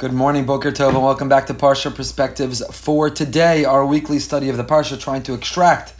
[0.00, 4.48] Good morning, Boker Tov, and welcome back to Parsha Perspectives for today, our weekly study
[4.48, 5.92] of the Parsha, trying to extract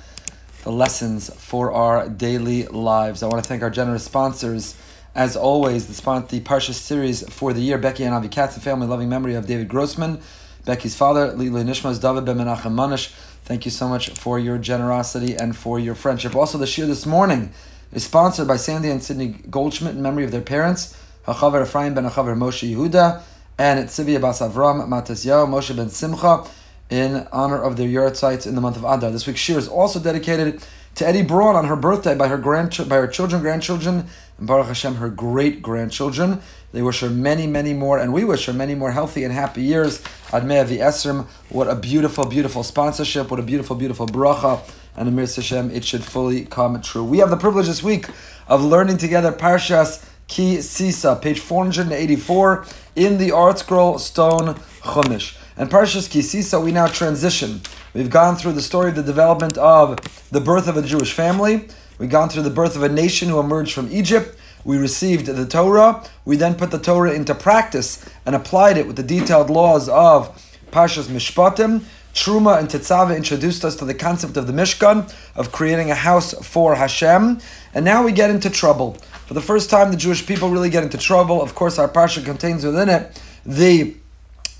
[0.63, 3.23] the lessons for our daily lives.
[3.23, 4.75] I want to thank our generous sponsors.
[5.15, 8.61] As always, the, spon- the Parsha series for the year, Becky and Avi Katz, a
[8.61, 10.23] family loving memory of David Grossman,
[10.65, 13.13] Becky's father, Lili Nishmas, David Ben Menachem Manish.
[13.45, 16.35] Thank you so much for your generosity and for your friendship.
[16.35, 17.53] Also, the shir this morning
[17.93, 22.05] is sponsored by Sandy and Sydney Goldschmidt in memory of their parents, Hachaver Ephraim Ben
[22.05, 23.25] Hachaver Moshe Yehuda,
[23.61, 26.47] and Tzivia Bas Avram Matasyahu Moshe Ben Simcha
[26.89, 29.11] in honor of their yahrzeit in the month of Adar.
[29.11, 30.63] This week's shir is also dedicated
[30.95, 34.07] to Eddie Braun on her birthday by her grand by her children, grandchildren,
[34.39, 36.41] and Baruch Hashem, her great grandchildren.
[36.73, 39.61] They wish her many, many more, and we wish her many more healthy and happy
[39.61, 40.01] years.
[40.29, 44.63] Admei Avi Esrim, what a beautiful, beautiful sponsorship, what a beautiful, beautiful bracha,
[44.97, 47.05] and Amir Hashem, it should fully come true.
[47.05, 48.07] We have the privilege this week
[48.49, 55.37] of learning together Parshas Ki Sisa, page 484 in the ArtScroll Stone Chumash.
[55.57, 57.61] And Parshas Ki Sisa, we now transition.
[57.95, 59.99] We've gone through the story of the development of
[60.31, 61.67] the birth of a Jewish family.
[61.99, 64.39] We've gone through the birth of a nation who emerged from Egypt.
[64.65, 66.05] We received the Torah.
[66.25, 70.31] We then put the Torah into practice and applied it with the detailed laws of
[70.71, 71.83] Parshas Mishpatim.
[72.15, 76.35] Truma and Tetzaveh introduced us to the concept of the Mishkan, of creating a house
[76.45, 77.41] for Hashem.
[77.73, 78.95] And now we get into trouble.
[79.27, 81.41] For the first time, the Jewish people really get into trouble.
[81.41, 83.97] Of course, our Parsha contains within it the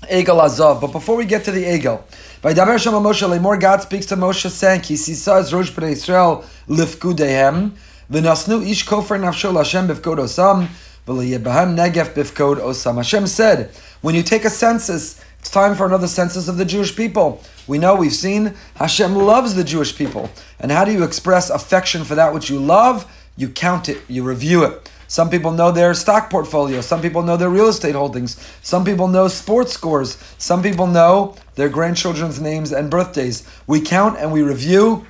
[0.03, 0.81] Egel Azov.
[0.81, 2.01] But before we get to the Egel,
[2.41, 6.45] by Daber Shema Moshe Lemor, God speaks to Moshe saying, Ki sisa Rosh Bnei Israel
[6.67, 7.71] lifkudehem,
[8.09, 10.67] v'nasnu ish kofer nafsho Hashem bifkod osam,
[11.05, 12.95] v'liyebahem negef bifkod osam.
[12.95, 16.95] Hashem said, when you take a census, it's time for another census of the Jewish
[16.95, 17.41] people.
[17.65, 20.29] We know, we've seen, Hashem loves the Jewish people.
[20.59, 23.11] And how do you express affection for that which you love?
[23.35, 24.87] You count it, you review it.
[25.07, 26.79] Some people know their stock portfolio.
[26.81, 28.39] Some people know their real estate holdings.
[28.61, 30.15] Some people know sports scores.
[30.37, 33.43] Some people know their grandchildren's names and birthdays.
[33.65, 35.07] We count and we review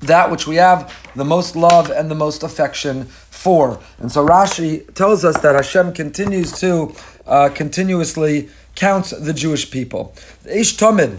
[0.00, 3.78] that which we have the most love and the most affection for.
[3.98, 6.94] And so Rashi tells us that Hashem continues to
[7.26, 8.48] uh, continuously
[8.80, 10.14] count the Jewish people.
[10.42, 11.18] The Eish Tamid.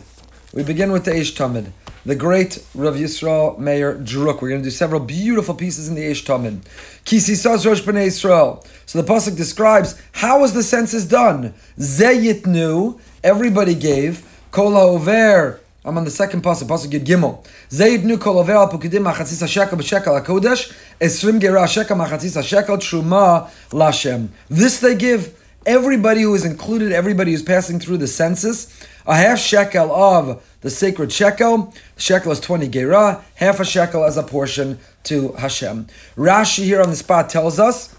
[0.52, 1.72] We begin with the Eish Tamid
[2.04, 4.42] the great Rav Yisrael Meir Druk.
[4.42, 6.62] We're going to do several beautiful pieces in the Eish Tamid.
[7.06, 8.66] Kisisas Rosh B'nai Israel.
[8.88, 11.54] So the pasuk describes how was the census done.
[11.78, 14.28] Zeyitnu, everybody gave.
[14.50, 15.60] Kol over.
[15.86, 17.46] I'm on the second pasuk, pasuk Yud Gimel.
[17.70, 23.50] Zeyitnu kol over al pukidim machatzis shekel b'shekel hakodesh esrim gera shekel machatzis shekel truma
[23.70, 24.30] lashem.
[24.50, 29.40] This they give everybody who is included, everybody who's passing through the census, a half
[29.40, 31.74] shekel of the sacred shekel.
[31.98, 35.88] Shekel is 20 gerah, half a shekel as a portion to Hashem.
[36.16, 37.96] Rashi here on the spot tells us,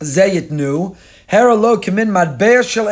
[0.00, 0.96] Zayit nu,
[1.30, 1.76] Heralo
[2.08, 2.86] madbeir shel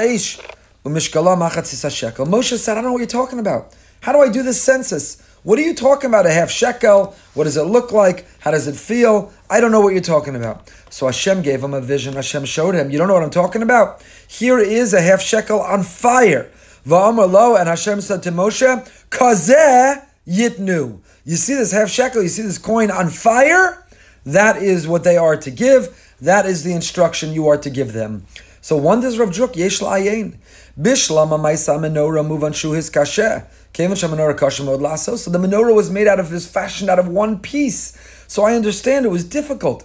[1.91, 2.26] shekel.
[2.26, 3.74] Moshe said, I don't know what you're talking about.
[4.00, 5.22] How do I do this census?
[5.44, 6.25] What are you talking about?
[6.25, 7.16] A half shekel?
[7.34, 8.26] What does it look like?
[8.41, 9.32] How does it feel?
[9.50, 10.70] I don't know what you're talking about.
[10.88, 12.14] So Hashem gave him a vision.
[12.14, 12.91] Hashem showed him.
[12.91, 14.00] You don't know what I'm talking about?
[14.28, 16.48] Here is a half shekel on fire.
[16.84, 21.00] And Hashem said to Moshe, Kazeh yitnu.
[21.25, 23.84] You see this half shekel, you see this coin on fire?
[24.24, 26.14] That is what they are to give.
[26.20, 28.26] That is the instruction you are to give them.
[28.60, 30.36] So one does Rav Druk, yesh la'ayin.
[30.80, 33.44] Bishlama maisa menorah muvan shuhis kasheh.
[33.72, 37.97] So the menorah was made out of this, fashioned out of one piece.
[38.27, 39.84] So I understand it was difficult.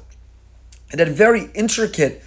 [0.92, 2.24] It had very intricate,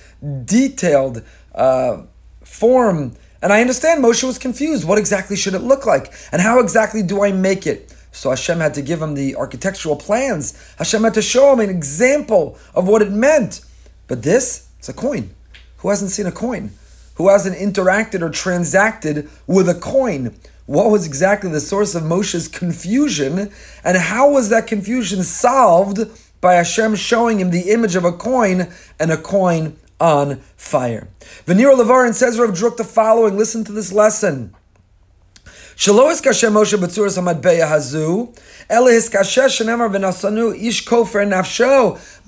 [0.47, 1.22] detailed
[1.54, 2.03] uh,
[2.44, 4.87] form and I understand Moshe was confused.
[4.87, 6.12] What exactly should it look like?
[6.31, 7.94] And how exactly do I make it?
[8.12, 10.75] So Hashem had to give him the architectural plans.
[10.77, 13.62] Hashem had to show him an example of what it meant.
[14.09, 15.34] But this, it's a coin.
[15.78, 16.72] Who hasn't seen a coin?
[17.15, 20.37] Who hasn't interacted or transacted with a coin?
[20.70, 23.50] What was exactly the source of Moshe's confusion?
[23.82, 26.08] And how was that confusion solved
[26.41, 31.09] by Hashem showing him the image of a coin and a coin on fire.
[31.44, 33.36] Venira Levarin says Rav Druk the following.
[33.36, 34.54] Listen to this lesson.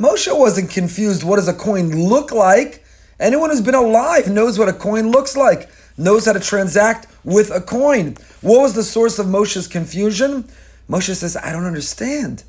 [0.01, 1.23] Moshe wasn't confused.
[1.23, 2.83] What does a coin look like?
[3.21, 7.51] Anyone who's been alive knows what a coin looks like, knows how to transact with
[7.51, 8.17] a coin.
[8.41, 10.45] What was the source of Moshe's confusion?
[10.89, 12.45] Moshe says, I don't understand.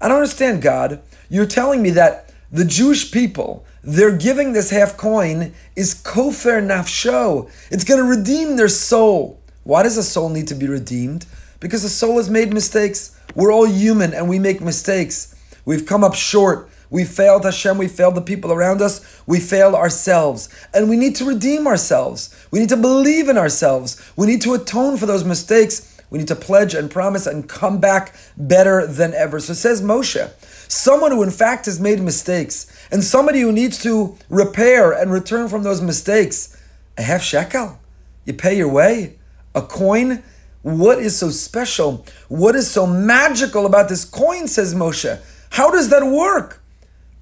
[0.00, 1.00] I don't understand, God.
[1.28, 7.50] You're telling me that the Jewish people, they're giving this half coin is kofer nafsho.
[7.70, 9.40] It's going to redeem their soul.
[9.64, 11.26] Why does a soul need to be redeemed?
[11.60, 13.18] Because the soul has made mistakes.
[13.34, 15.34] We're all human and we make mistakes.
[15.64, 16.68] We've come up short.
[16.92, 20.50] We failed Hashem, we failed the people around us, we failed ourselves.
[20.74, 22.28] And we need to redeem ourselves.
[22.50, 23.98] We need to believe in ourselves.
[24.14, 25.98] We need to atone for those mistakes.
[26.10, 29.40] We need to pledge and promise and come back better than ever.
[29.40, 30.30] So says Moshe,
[30.70, 35.48] someone who in fact has made mistakes, and somebody who needs to repair and return
[35.48, 36.54] from those mistakes,
[36.98, 37.80] a half shekel,
[38.26, 39.18] you pay your way,
[39.54, 40.22] a coin.
[40.60, 42.04] What is so special?
[42.28, 45.18] What is so magical about this coin, says Moshe?
[45.48, 46.61] How does that work?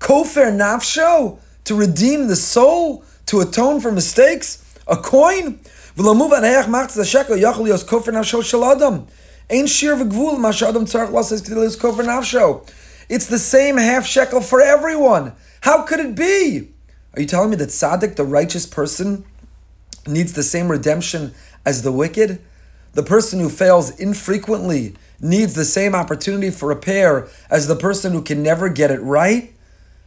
[0.00, 4.64] Kofer nafsho, to redeem the soul, to atone for mistakes?
[4.88, 5.61] A coin?
[13.08, 15.32] It's the same half shekel for everyone.
[15.61, 16.69] How could it be?
[17.14, 19.25] Are you telling me that tzaddik, the righteous person,
[20.06, 21.35] needs the same redemption
[21.67, 22.41] as the wicked?
[22.94, 28.23] The person who fails infrequently needs the same opportunity for repair as the person who
[28.23, 29.52] can never get it right?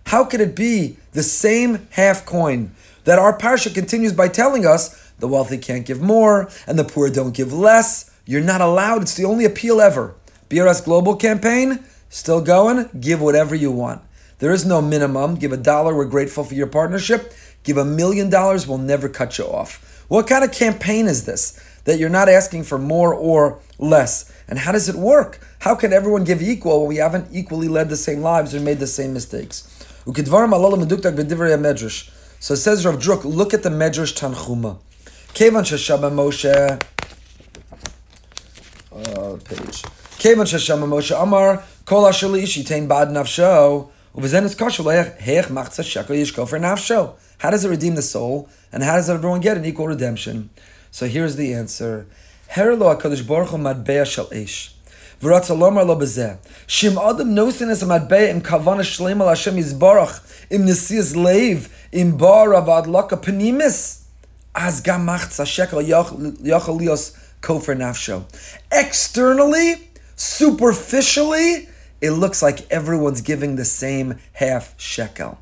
[0.07, 2.71] How could it be the same half coin
[3.05, 7.09] that our parsha continues by telling us the wealthy can't give more and the poor
[7.09, 8.11] don't give less?
[8.25, 9.01] You're not allowed.
[9.01, 10.15] It's the only appeal ever.
[10.49, 12.89] BRS Global Campaign, still going.
[12.99, 14.01] Give whatever you want.
[14.39, 15.35] There is no minimum.
[15.35, 15.95] Give a dollar.
[15.95, 17.33] We're grateful for your partnership.
[17.63, 18.67] Give a million dollars.
[18.67, 20.05] We'll never cut you off.
[20.09, 21.59] What kind of campaign is this?
[21.85, 24.31] That you're not asking for more or less.
[24.47, 25.39] And how does it work?
[25.59, 28.79] How can everyone give equal when we haven't equally led the same lives or made
[28.79, 29.72] the same mistakes?
[30.05, 30.13] So
[32.53, 34.77] it says Rav Druk, look at the Medrash Tanchuma.
[35.33, 36.81] Kevan Shashaba Moshe.
[38.91, 39.81] Uh, page.
[40.19, 43.89] Kevan Shashaba Moshe Amar, Kol Ashali Shitain Bad Nafsho.
[44.15, 46.59] Uvezen is kosher hech machza shekel yishko for.
[47.39, 48.47] How does it redeem the soul?
[48.71, 50.51] And how does everyone get an equal redemption?
[50.91, 52.05] So here's the answer.
[52.51, 54.75] Herlo HaKadosh Baruch Hu madbeya shel ish.
[55.23, 56.37] V'ratza lomar lo bezeh.
[56.67, 62.17] Shim adam nosin es madbeya im kavana shleim al Hashem yizbarach im nesias leiv im
[62.17, 64.01] bar avad laka penimis.
[64.53, 65.81] Az gam machza shekel
[67.41, 68.25] kofer nafsho.
[68.71, 71.69] Externally, superficially,
[72.01, 75.37] it looks like everyone's giving the same half shekel.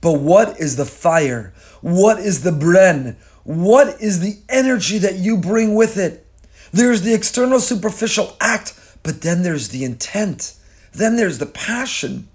[0.00, 1.52] But what is the fire?
[1.80, 3.16] What is the bren?
[3.42, 6.24] What is the energy that you bring with it?
[6.72, 8.74] There's the external superficial act,
[9.08, 10.52] but then there's the intent.
[10.92, 12.28] Then there's the passion.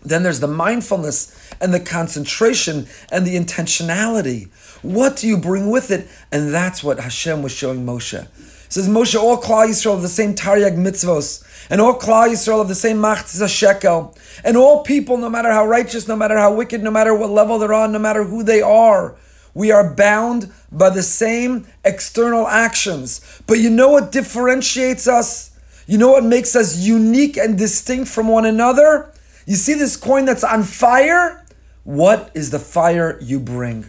[0.00, 4.48] Then there's the mindfulness and the concentration and the intentionality.
[4.82, 6.06] What do you bring with it?
[6.30, 8.28] And that's what Hashem was showing Moshe.
[8.68, 12.68] Says Moshe, all Klal Yisrael of the same Taryag mitzvos, and all Klal Yisrael of
[12.68, 16.80] the same Machzah shekel, and all people, no matter how righteous, no matter how wicked,
[16.80, 19.16] no matter what level they're on, no matter who they are,
[19.52, 23.42] we are bound by the same external actions.
[23.48, 25.57] But you know what differentiates us?
[25.88, 29.10] You know what makes us unique and distinct from one another?
[29.46, 31.46] You see this coin that's on fire?
[31.82, 33.86] What is the fire you bring?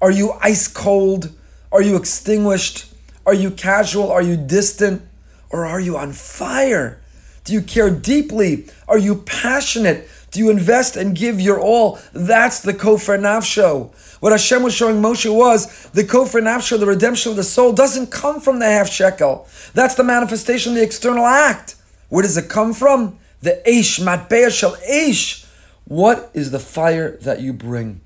[0.00, 1.32] Are you ice cold?
[1.72, 2.94] Are you extinguished?
[3.26, 4.12] Are you casual?
[4.12, 5.02] Are you distant?
[5.50, 7.00] Or are you on fire?
[7.42, 8.68] Do you care deeply?
[8.86, 10.08] Are you passionate?
[10.30, 11.98] Do you invest and give your all?
[12.12, 13.92] That's the Kofer Nafsho.
[14.22, 18.12] What Hashem was showing Moshe was the Kofer Nafsho, the redemption of the soul, doesn't
[18.12, 19.48] come from the half shekel.
[19.74, 21.74] That's the manifestation of the external act.
[22.08, 23.18] Where does it come from?
[23.40, 25.44] The Eish, Matbeah Shel Eish.
[25.86, 28.00] What is the fire that you bring?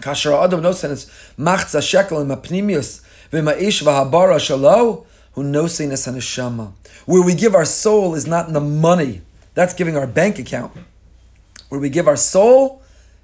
[0.00, 1.08] Kasher Adam Nosenes,
[1.38, 6.72] Machza Shekel and Mapnimius, V'maish V'habara Shalo, Who Nosenes Haneshama.
[7.06, 9.20] Where we give our soul is not in the money.
[9.54, 10.72] That's giving our bank account.
[11.68, 12.81] Where we give our soul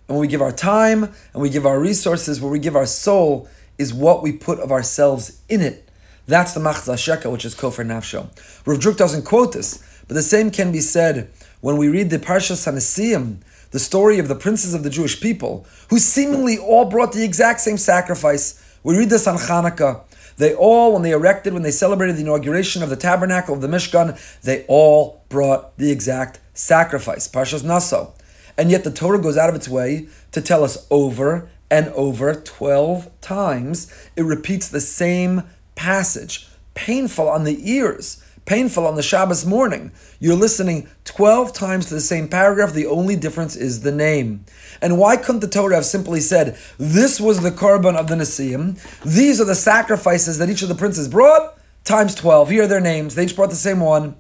[0.08, 2.86] and when we give our time and we give our resources, where we give our
[2.86, 5.88] soul, is what we put of ourselves in it.
[6.26, 8.28] That's the machzah sheka, which is kofer nafsho.
[8.66, 12.18] Rav Druk doesn't quote this, but the same can be said when we read the
[12.18, 13.38] Parsha Hanesim,
[13.70, 17.60] the story of the princes of the Jewish people, who seemingly all brought the exact
[17.60, 18.62] same sacrifice.
[18.82, 20.02] We read this on Hanukkah.
[20.38, 23.66] They all, when they erected, when they celebrated the inauguration of the tabernacle of the
[23.66, 27.28] Mishkan, they all brought the exact sacrifice.
[27.28, 28.14] Parshas Naso.
[28.58, 32.34] And yet the Torah goes out of its way to tell us over and over
[32.34, 33.92] 12 times.
[34.16, 35.44] It repeats the same
[35.76, 36.48] passage.
[36.74, 39.92] Painful on the ears, painful on the Shabbos morning.
[40.18, 42.72] You're listening 12 times to the same paragraph.
[42.72, 44.44] The only difference is the name.
[44.80, 48.78] And why couldn't the Torah have simply said, This was the korban of the Nesiim,
[49.02, 52.50] these are the sacrifices that each of the princes brought, times 12.
[52.50, 53.14] Here are their names.
[53.14, 54.16] They each brought the same one.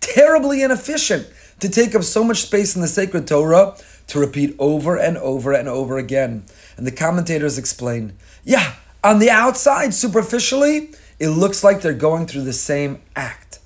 [0.00, 1.28] Terribly inefficient
[1.60, 3.76] to take up so much space in the sacred Torah
[4.08, 6.44] to repeat over and over and over again.
[6.76, 12.42] And the commentators explain, yeah, on the outside, superficially, it looks like they're going through
[12.42, 13.58] the same act.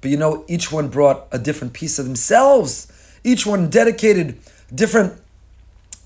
[0.00, 2.92] But you know, each one brought a different piece of themselves.
[3.24, 4.38] Each one dedicated
[4.74, 5.20] different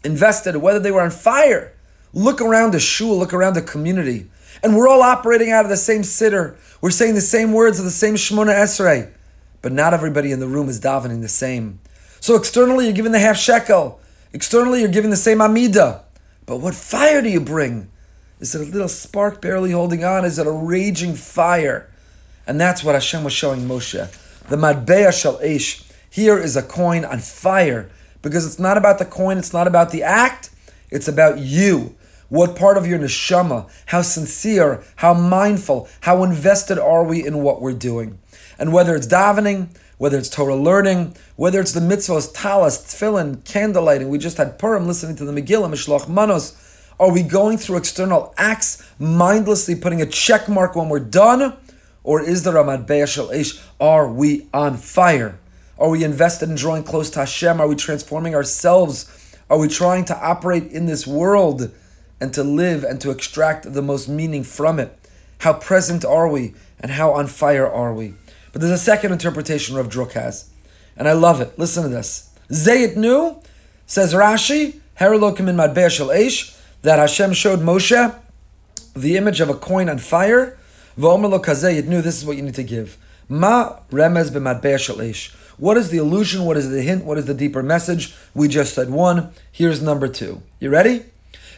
[0.05, 1.73] invested, whether they were on fire.
[2.13, 4.29] Look around the shul, look around the community.
[4.63, 6.57] And we're all operating out of the same siddur.
[6.81, 9.11] We're saying the same words of the same Shemona Esrei.
[9.63, 11.81] But not everybody in the room is davening the same.
[12.21, 14.01] So externally, you're giving the half shekel.
[14.33, 16.05] Externally, you're giving the same amida.
[16.47, 17.91] But what fire do you bring?
[18.41, 20.25] Is it a little spark barely holding on?
[20.25, 21.89] Is it a raging fire?
[22.47, 24.11] And that's what Hashem was showing Moshe.
[24.49, 25.89] The Madbeya Shal Eish.
[26.11, 27.89] Here is a coin on fire.
[28.21, 30.51] Because it's not about the coin, it's not about the act,
[30.91, 31.97] it's about you.
[32.29, 37.61] What part of your neshama, how sincere, how mindful, how invested are we in what
[37.61, 38.19] we're doing?
[38.63, 44.07] And whether it's davening, whether it's Torah learning, whether it's the mitzvahs, talis, tefillin, candlelighting,
[44.07, 46.57] we just had Purim listening to the Megillah, Mishloach Manos,
[47.01, 51.57] are we going through external acts, mindlessly putting a check mark when we're done?
[52.05, 53.61] Or is the Madbeya Shel Eish?
[53.81, 55.41] Are we on fire?
[55.77, 57.61] Are we invested in drawing close to Hashem?
[57.61, 59.37] Are we transforming ourselves?
[59.51, 61.73] Are we trying to operate in this world
[62.21, 64.97] and to live and to extract the most meaning from it?
[65.39, 68.15] How present are we and how on fire are we?
[68.53, 70.51] But there's a second interpretation Rav Druk has,
[70.97, 71.59] and I love it.
[71.59, 72.31] Listen to this.
[72.51, 73.41] Zayit knew,
[73.87, 78.15] says Rashi, Heralokim in Madbeya Shel Eish, that Hashem showed Moshe
[78.95, 80.59] the image of a coin on fire.
[80.99, 82.99] V'omer knew this is what you need to give.
[83.29, 85.33] Ma remez b'madbeya shel eish.
[85.57, 86.45] What is the illusion?
[86.45, 87.05] What is the hint?
[87.05, 88.15] What is the deeper message?
[88.35, 89.33] We just said one.
[89.51, 90.43] Here's number two.
[90.61, 91.05] You ready?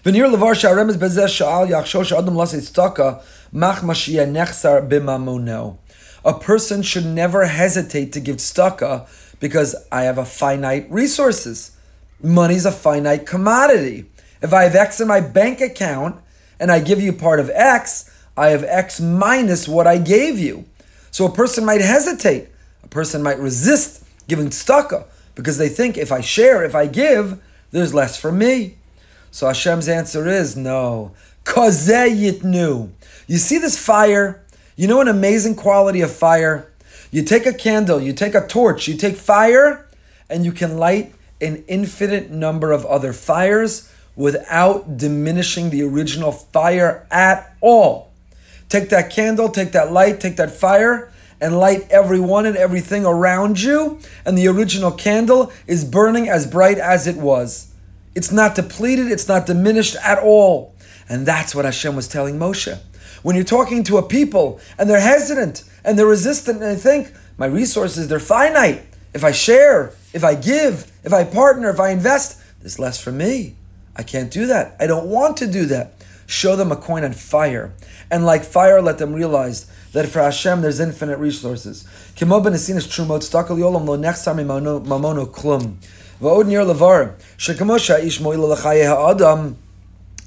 [0.05, 5.79] V'nir levar sha'remez bezeh sha'al yachshosh adam lasei tztaka mach mashiyah nechsar b'mamono.
[6.25, 9.07] A person should never hesitate to give tztaka
[9.41, 11.77] because I have a finite resources.
[12.23, 14.07] Money's a finite commodity.
[14.41, 16.21] If I have X in my bank account
[16.59, 20.65] and I give you part of X, I have X minus what I gave you.
[21.11, 22.49] So a person might hesitate.
[22.83, 25.05] A person might resist giving tzedakah
[25.35, 27.41] because they think if I share, if I give,
[27.71, 28.77] there's less for me.
[29.31, 31.13] So Hashem's answer is no.
[31.45, 32.91] yitnu.
[33.27, 34.44] You see this fire?
[34.77, 36.73] You know an amazing quality of fire?
[37.13, 39.87] You take a candle, you take a torch, you take fire,
[40.29, 47.07] and you can light an infinite number of other fires without diminishing the original fire
[47.13, 48.11] at all.
[48.69, 53.61] Take that candle, take that light, take that fire, and light everyone and everything around
[53.61, 57.73] you, and the original candle is burning as bright as it was.
[58.17, 60.75] It's not depleted, it's not diminished at all.
[61.09, 62.81] And that's what Hashem was telling Moshe.
[63.25, 67.11] When you're talking to a people and they're hesitant and they're resistant and they think,
[67.39, 68.83] my resources, they're finite.
[69.15, 73.11] If I share, if I give, if I partner, if I invest, there's less for
[73.11, 73.57] me.
[73.97, 74.77] I can't do that.
[74.79, 75.95] I don't want to do that.
[76.27, 77.73] Show them a coin on fire.
[78.11, 81.89] And like fire, let them realize that for Hashem there's infinite resources.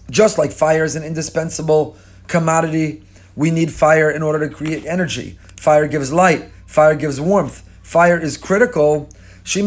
[0.10, 1.96] Just like fire is an indispensable
[2.28, 3.04] commodity,
[3.36, 5.38] we need fire in order to create energy.
[5.56, 9.10] Fire gives light, fire gives warmth, fire is critical.
[9.56, 9.62] We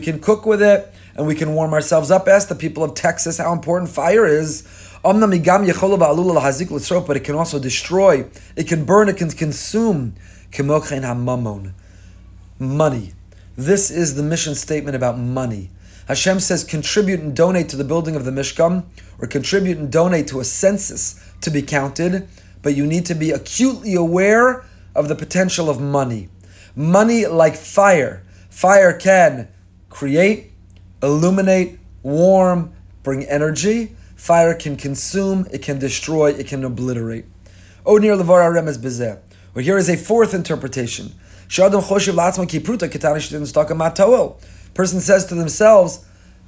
[0.00, 2.26] can cook with it and we can warm ourselves up.
[2.26, 4.64] Ask the people of Texas how important fire is.
[5.04, 5.20] But
[7.16, 8.26] it can also destroy,
[8.56, 10.14] it can burn, it can consume.
[12.58, 13.12] Money.
[13.56, 15.70] This is the mission statement about money.
[16.08, 18.84] Hashem says, contribute and donate to the building of the Mishkan,
[19.18, 22.28] or contribute and donate to a census to be counted,
[22.60, 26.28] but you need to be acutely aware of the potential of money.
[26.74, 29.48] Money, like fire, fire can
[29.90, 30.52] create,
[31.02, 33.96] illuminate, warm, bring energy.
[34.16, 37.24] Fire can consume, it can destroy, it can obliterate.
[37.84, 39.18] Oh, Onir levar remes bezeh.
[39.52, 41.12] Well, here is a fourth interpretation.
[44.74, 46.04] Person says to themselves,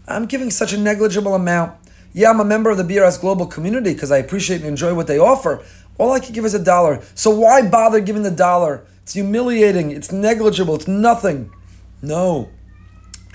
[0.06, 1.76] I'm giving such a negligible amount.
[2.12, 5.06] Yeah, I'm a member of the BRS Global community because I appreciate and enjoy what
[5.06, 5.64] they offer.
[5.98, 7.02] All I can give is a dollar.
[7.14, 8.86] So why bother giving the dollar?
[9.02, 9.90] It's humiliating.
[9.90, 10.76] It's negligible.
[10.76, 11.50] It's nothing.
[12.00, 12.50] No.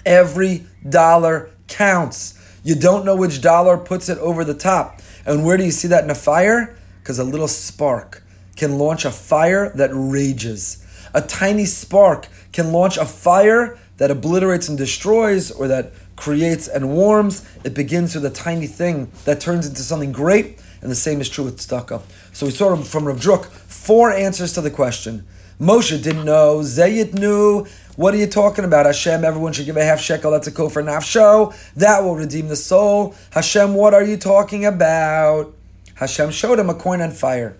[0.05, 2.35] Every dollar counts.
[2.63, 5.01] You don't know which dollar puts it over the top.
[5.25, 6.75] And where do you see that in a fire?
[7.01, 8.23] Because a little spark
[8.55, 10.85] can launch a fire that rages.
[11.13, 16.89] A tiny spark can launch a fire that obliterates and destroys or that creates and
[16.89, 17.47] warms.
[17.63, 20.59] It begins with a tiny thing that turns into something great.
[20.81, 22.01] And the same is true with tzedakah.
[22.33, 25.25] So we saw from Rav Druk four answers to the question.
[25.59, 26.59] Moshe didn't know.
[26.59, 27.65] Zayit knew.
[27.97, 28.85] What are you talking about?
[28.85, 30.31] Hashem, everyone should give a half shekel.
[30.31, 31.53] That's a kofar nafsho.
[31.75, 33.13] That will redeem the soul.
[33.31, 35.53] Hashem, what are you talking about?
[35.95, 37.57] Hashem showed him a coin on fire.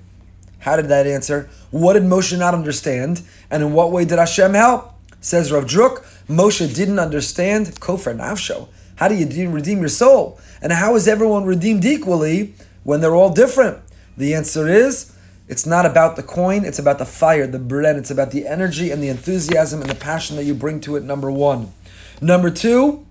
[0.60, 1.50] How did that answer?
[1.72, 3.22] What did Moshe not understand?
[3.52, 4.94] And in what way did Hashem help?
[5.20, 8.68] Says Rav Druk, Moshe didn't understand Kofer Nafsho.
[8.98, 10.40] How do you redeem your soul?
[10.62, 13.80] And how is everyone redeemed equally when they're all different?
[14.16, 15.16] The answer is
[15.48, 18.92] it's not about the coin, it's about the fire, the bren, it's about the energy
[18.92, 21.74] and the enthusiasm and the passion that you bring to it, number one.
[22.22, 23.08] Number two,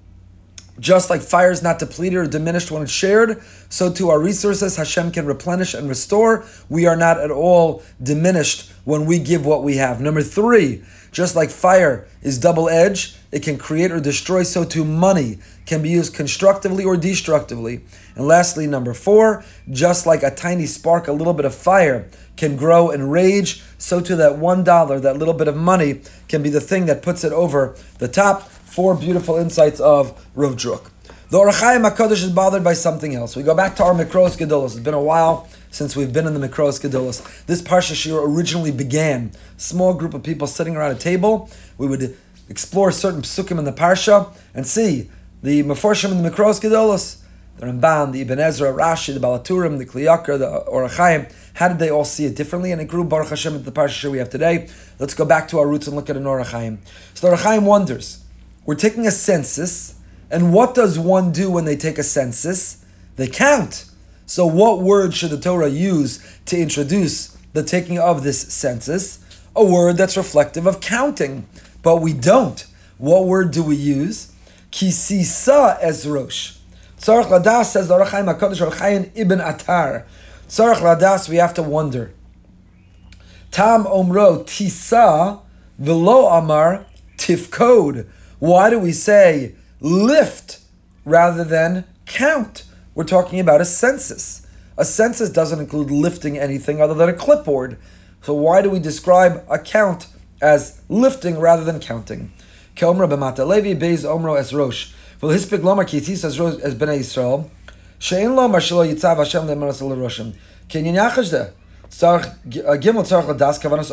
[0.79, 4.77] just like fire is not depleted or diminished when it's shared, so too our resources
[4.77, 6.45] Hashem can replenish and restore.
[6.69, 10.01] We are not at all diminished when we give what we have.
[10.01, 14.85] Number three, just like fire is double edged, it can create or destroy, so too
[14.85, 17.81] money can be used constructively or destructively.
[18.15, 22.57] And lastly, number four, just like a tiny spark, a little bit of fire can
[22.57, 26.51] grow and rage, so too that one dollar, that little bit of money, can be
[26.51, 28.49] the thing that puts it over the top.
[28.49, 30.91] Four beautiful insights of Rav Druk.
[31.31, 33.37] The Ohr HaChaim HaKadosh is bothered by something else.
[33.37, 34.77] We go back to our Mikros Gedolos.
[34.77, 35.49] It's been a while
[35.79, 37.47] since we've been in the Mikros Gedolos.
[37.47, 41.49] This Parsha Shir originally began, small group of people sitting around a table.
[41.79, 42.17] We would
[42.49, 45.09] explore certain psukim in the Parsha and see
[45.41, 47.23] the Meforshim and the Mikros Gedolos,
[47.59, 51.33] the Ramban, the Ibn Ezra, Rashi, the Baal HaTurim, the Kli Yakar, the Ohr HaChaim.
[51.55, 52.73] How did they all see it differently?
[52.73, 54.69] And it grew Baruch Hashem into the Parsha we have today.
[54.99, 56.79] Let's go back to our roots and look at an Ohr HaChaim.
[57.15, 58.25] So the Ohr HaChaim wonders,
[58.67, 59.95] we're taking a census,
[60.29, 62.85] and what does one do when they take a census?
[63.15, 63.88] They count.
[64.29, 69.21] So, what word should the Torah use to introduce the taking of this census?
[69.57, 71.49] A word that's reflective of counting.
[71.83, 72.63] But we don't.
[72.99, 74.31] What word do we use?
[74.71, 76.59] Kisisa ezrosh.
[77.01, 80.05] Tzarech Ladas says the Ohr HaChaim HaKadosh Chaim Ibn Atar.
[80.47, 82.13] Tzarech Ladas, we have to wonder.
[83.51, 85.41] Tam Omro Tisa
[85.79, 86.85] Velo Amar
[87.17, 88.07] Tifkod.
[88.41, 90.61] Why do we say lift
[91.07, 92.65] rather than count?
[92.99, 94.45] We're talking about a census.
[94.77, 97.79] A census doesn't include lifting anything other than a clipboard.
[98.23, 100.09] So why do we describe a count
[100.43, 102.33] as lifting rather than counting?
[102.75, 106.75] Omro es kitis as as
[108.89, 109.19] yitzav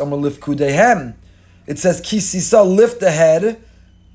[0.07, 0.47] uh, lift.
[1.67, 3.61] It says kisisa lift the head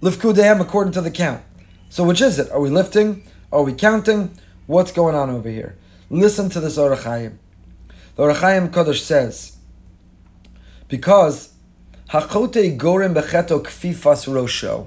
[0.00, 1.42] lift Lifkudehem according to the count.
[1.90, 2.50] So which is it?
[2.50, 3.22] Are we lifting?
[3.53, 4.37] Are we counting?
[4.70, 5.76] What's going on over here?
[6.11, 7.38] Listen to this Ohr HaChaim.
[8.14, 9.56] The Ohr HaChaim Kodesh says,
[10.87, 11.54] because
[12.11, 14.87] Hachote Gorim Becheto Kfifas Rosho.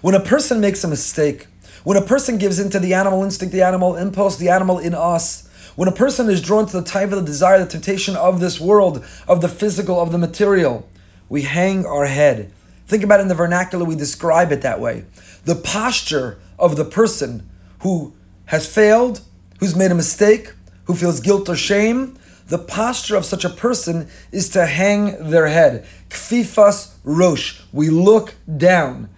[0.00, 1.48] When a person makes a mistake,
[1.82, 5.48] when a person gives into the animal instinct, the animal impulse, the animal in us,
[5.74, 8.60] when a person is drawn to the type of the desire, the temptation of this
[8.60, 10.88] world, of the physical, of the material,
[11.28, 12.52] we hang our head.
[12.86, 15.04] Think about it in the vernacular, we describe it that way.
[15.44, 18.14] The posture of the person who
[18.46, 19.20] has failed,
[19.60, 20.52] who's made a mistake,
[20.84, 22.16] who feels guilt or shame,
[22.48, 25.84] the posture of such a person is to hang their head.
[26.10, 27.60] Kfifas rosh.
[27.72, 29.08] We look down.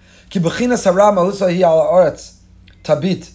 [2.82, 3.30] Tabit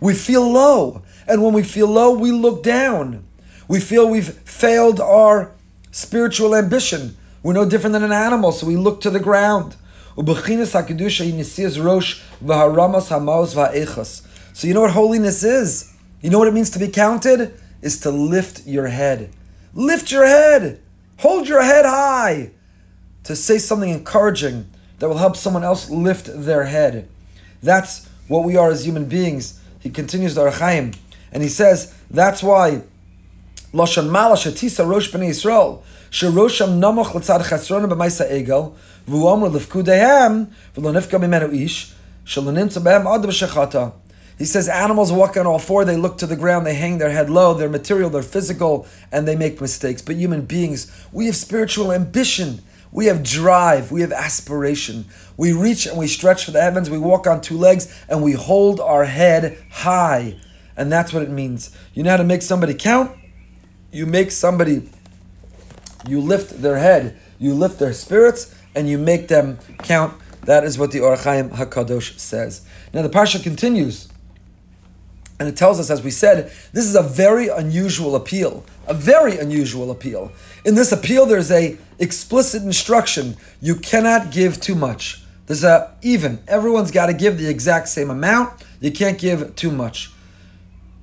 [0.00, 1.02] We feel low.
[1.26, 3.24] And when we feel low, we look down.
[3.68, 5.52] We feel we've failed our
[5.92, 7.16] spiritual ambition.
[7.42, 9.76] We're no different than an animal, so we look to the ground.
[14.54, 15.92] So you know what holiness is?
[16.22, 17.52] You know what it means to be counted?
[17.82, 19.30] Is to lift your head.
[19.74, 20.80] Lift your head.
[21.18, 22.52] Hold your head high.
[23.24, 24.66] To say something encouraging
[25.00, 27.08] that will help someone else lift their head.
[27.64, 29.60] That's what we are as human beings.
[29.80, 30.96] He continues the Ohr HaChaim,
[31.32, 32.82] and he says that's why
[33.72, 38.72] Lashon Mala Shatisa Rosh Bnei Yisrael Sherosham Namoch L'tzad Chesrona B'Maisa Egel
[39.08, 41.92] V'uamr L'fkudehem V'lo Nifka Mimenu Ish
[42.24, 43.92] Shelo Nimtza Ad B'Shechata
[44.38, 47.10] he says animals walk on all four, they look to the ground, they hang their
[47.10, 50.02] head low, they're material, they're physical, and they make mistakes.
[50.02, 55.06] But human beings, we have spiritual ambition, we have drive, we have aspiration.
[55.36, 58.32] We reach and we stretch for the heavens, we walk on two legs, and we
[58.32, 60.36] hold our head high.
[60.76, 61.76] And that's what it means.
[61.92, 63.16] You know how to make somebody count?
[63.92, 64.88] You make somebody
[66.06, 70.14] you lift their head, you lift their spirits, and you make them count.
[70.42, 72.66] That is what the Ohr HaChaim Hakadosh says.
[72.92, 74.08] Now the parsha continues,
[75.38, 79.38] and it tells us, as we said, this is a very unusual appeal, a very
[79.38, 80.32] unusual appeal.
[80.64, 85.22] In this appeal, there's a explicit instruction: you cannot give too much.
[85.46, 86.42] There's a even.
[86.48, 88.64] Everyone's got to give the exact same amount.
[88.80, 90.10] You can't give too much.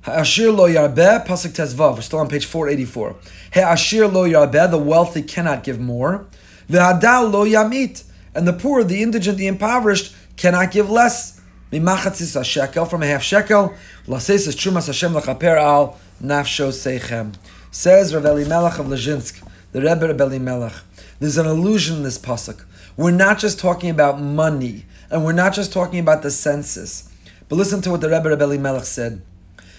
[0.02, 1.94] Ha'ashir lo yarbeh, pasuk tezvav.
[1.94, 3.16] We're still on page 484.
[3.54, 6.26] Ha'ashir lo yarbeh, the wealthy cannot give more.
[6.68, 8.02] Ve'adal lo yamit,
[8.34, 11.31] and the poor, the indigent, the impoverished cannot give less.
[11.72, 13.72] Mimachatzis a shekel, from a half shekel.
[14.06, 17.34] Lases is trumas Hashem lachaper al nafsho seichem.
[17.70, 20.74] Says Rav Elimelech of Lezhinsk, the Rebbe Rav Elimelech.
[21.18, 22.66] There's an allusion in this pasuk.
[22.98, 27.08] we're not just talking about money, and we're not just talking about the census.
[27.48, 29.22] But listen to what the Rebbe Rebbe Melech said.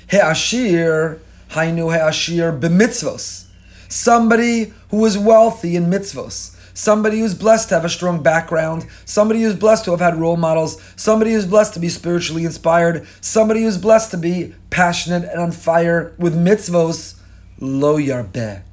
[0.09, 1.19] He'ashir,
[1.51, 3.45] hainu he'ashir b'mitzvos.
[3.87, 6.57] Somebody who is wealthy in mitzvos.
[6.73, 8.87] Somebody who's blessed to have a strong background.
[9.05, 10.81] Somebody who's blessed to have had role models.
[10.95, 13.05] Somebody who's blessed to be spiritually inspired.
[13.21, 17.15] Somebody who's blessed to be passionate and on fire with mitzvos.
[17.59, 18.63] Lo yarbeh.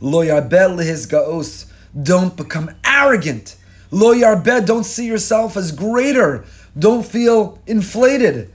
[0.00, 1.66] Lo yarbeh lehis gaos.
[2.00, 3.56] Don't become arrogant.
[3.90, 4.64] Lo yarbeh.
[4.64, 6.44] Don't see yourself as greater.
[6.78, 8.50] Don't feel inflated.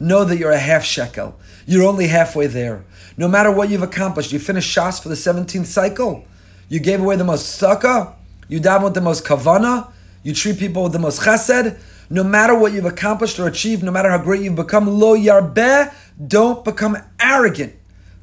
[0.00, 1.38] Know that you're a half shekel.
[1.66, 2.84] You're only halfway there.
[3.18, 6.24] No matter what you've accomplished, you finished Shas for the 17th cycle.
[6.70, 8.14] You gave away the most sukkah.
[8.48, 9.92] You daven with the most kavana.
[10.22, 11.78] You treat people with the most chesed.
[12.08, 15.92] No matter what you've accomplished or achieved, no matter how great you've become, lo yarbeh,
[16.26, 17.74] don't become arrogant.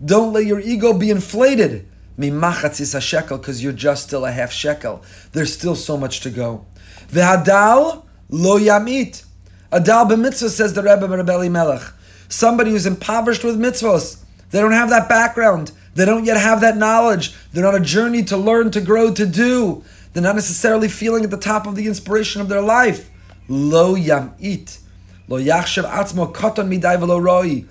[0.04, 1.88] Don't let your ego be inflated.
[2.18, 5.04] Mimachatzis a shekel, because you're just still a half shekel.
[5.32, 6.66] There's still so much to go.
[7.10, 9.24] V'hadal lo yamit.
[9.71, 11.82] Adal b'mitzvah says the Rebbe Rebbe Melech.
[12.30, 14.23] Somebody who's impoverished with mitzvahs.
[14.51, 15.71] They don't have that background.
[15.93, 17.34] They don't yet have that knowledge.
[17.51, 19.84] They're on a journey to learn, to grow, to do.
[20.13, 23.10] They're not necessarily feeling at the top of the inspiration of their life.
[23.49, 24.80] Lo yamit.
[25.27, 27.65] Lo yachshav atzmo katan midai v'lo roi.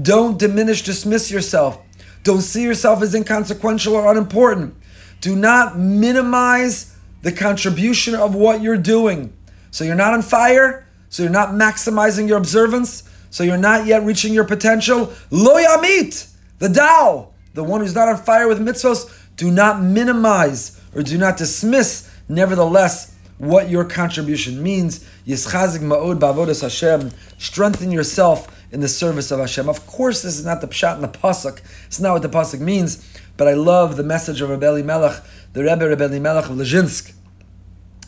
[0.00, 1.78] Don't diminish, dismiss yourself.
[2.22, 4.74] Don't see yourself as inconsequential or unimportant.
[5.20, 9.32] Do not minimize the contribution of what you're doing.
[9.70, 14.02] So you're not on fire, so you're not maximizing your observance, so you're not yet
[14.02, 15.12] reaching your potential.
[15.30, 20.80] Lo yamit, the Tao, the one who's not on fire with mitzvos, do not minimize
[20.94, 25.06] or do not dismiss, nevertheless, what your contribution means.
[25.26, 27.10] Yischazik ma'od ba'avodas Hashem.
[27.36, 29.68] Strengthen yourself in the service of Hashem.
[29.68, 31.60] Of course, this is not the pshat in the pasuk.
[31.88, 33.06] It's not what the pasuk means.
[33.36, 35.22] But I love the message of Rebbe Melech,
[35.52, 37.12] the Rebbe Rebbe Melech of Lezhinsk,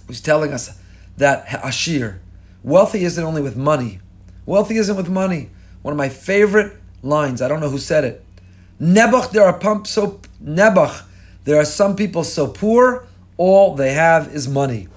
[0.06, 0.78] who's telling us
[1.18, 2.22] that Ashir,
[2.64, 4.00] wealthy isn't only with money,
[4.46, 5.50] Wealthy isn't with money.
[5.82, 7.40] One of my favorite lines.
[7.40, 8.24] I don't know who said it.
[8.80, 11.04] Nebuch, there are pump so Nebuch,
[11.44, 14.88] there are some people so poor, all they have is money.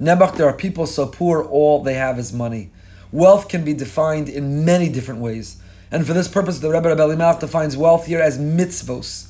[0.00, 2.70] Nebuch, there are people so poor, all they have is money.
[3.12, 5.60] Wealth can be defined in many different ways.
[5.90, 9.28] And for this purpose, the Rebbe Rebbe Elimelech defines wealth here as mitzvos.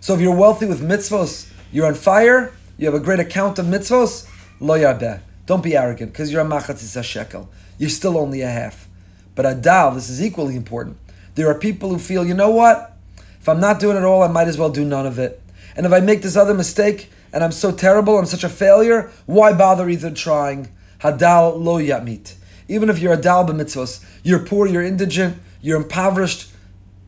[0.00, 3.66] So if you're wealthy with mitzvos, you're on fire, you have a great account of
[3.66, 4.28] mitzvos,
[4.60, 5.20] lo yarbeh.
[5.46, 7.50] Don't be arrogant, because you're a machatzis shekel.
[7.78, 8.88] You're still only a half.
[9.34, 10.96] But adal, this is equally important.
[11.34, 12.96] There are people who feel, you know what?
[13.40, 15.42] If I'm not doing it all, I might as well do none of it.
[15.76, 19.10] And if I make this other mistake and I'm so terrible, I'm such a failure,
[19.26, 20.68] why bother even trying?
[21.00, 22.34] Hadal lo yamit.
[22.68, 26.50] Even if you're a dal b'mitzvos, you're poor, you're indigent, you're impoverished,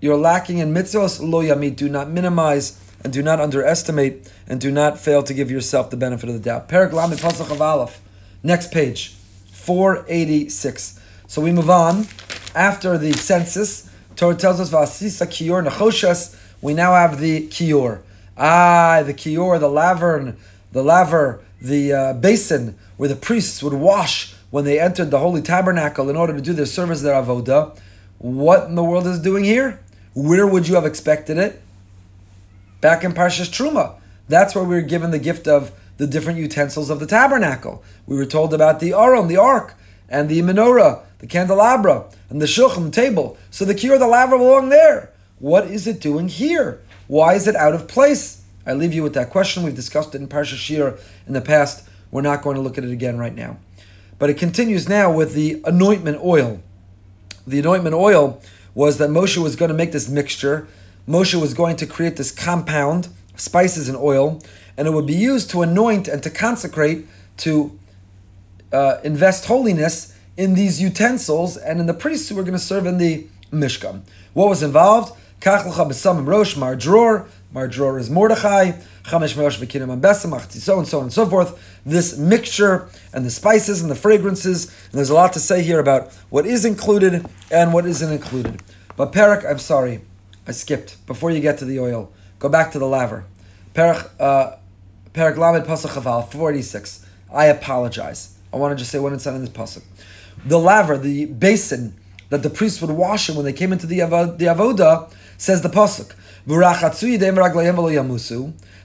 [0.00, 1.76] you're lacking in mitzvos, lo yamit.
[1.76, 5.96] Do not minimize and do not underestimate and do not fail to give yourself the
[5.96, 6.68] benefit of the doubt.
[6.68, 8.00] Perak Lamed Pasach of Aleph.
[8.42, 9.14] Next page,
[9.52, 11.00] 486.
[11.26, 12.06] So we move on.
[12.54, 16.36] After the census, Torah tells us Vasisa Kior Nechoshas.
[16.62, 18.02] We now have the Kior.
[18.36, 20.36] Ah, the Kior, the lavern,
[20.72, 25.42] the laver, the uh, basin where the priests would wash when they entered the holy
[25.42, 27.76] tabernacle in order to do their service, their avoda.
[28.18, 29.80] What in the world is doing here?
[30.14, 31.60] Where would you have expected it?
[32.80, 33.96] Back in Parshas Truma.
[34.28, 37.82] That's where we were given the gift of the different utensils of the tabernacle.
[38.06, 39.74] We were told about the aron, the ark,
[40.08, 43.36] and the menorah, the candelabra, and the shulchan, the table.
[43.50, 45.12] So the kiyur, the laver belong there.
[45.38, 46.80] What is it doing here?
[47.08, 48.42] Why is it out of place?
[48.66, 49.62] I leave you with that question.
[49.62, 51.88] We've discussed it in Parsha Shir in the past.
[52.10, 53.58] We're not going to look at it again right now.
[54.18, 56.60] But it continues now with the anointment oil.
[57.46, 58.40] The anointment oil
[58.74, 60.66] was that Moshe was going to make this mixture.
[61.08, 64.40] Moshe was going to create this compound, spices and oil,
[64.76, 67.06] and it would be used to anoint and to consecrate,
[67.38, 67.78] to
[68.72, 72.86] uh, invest holiness in these utensils and in the priests who were going to serve
[72.86, 74.02] in the Mishkan.
[74.34, 75.18] What was involved?
[75.40, 77.28] Kachlecha b'samim rosh mar dror.
[77.52, 78.72] Mar dror is Mordechai.
[79.04, 81.78] Chamesh merosh v'kinim ambesim so and so on and so forth.
[81.86, 84.66] This mixture and the spices and the fragrances.
[84.66, 88.62] And there's a lot to say here about what is included and what isn't included.
[88.96, 90.00] But Perak, I'm sorry,
[90.46, 91.06] I skipped.
[91.06, 93.24] Before you get to the oil, go back to the laver.
[93.74, 94.56] Perak, uh,
[95.16, 97.06] Perak Lamed Pasach Chaval, 46.
[97.32, 98.36] I apologize.
[98.52, 99.82] I want to just say one inside in this pasuk.
[100.44, 101.94] The laver, the basin
[102.28, 105.62] that the priests would wash in when they came into the, avo- the avoda, says
[105.62, 106.14] the pasuk.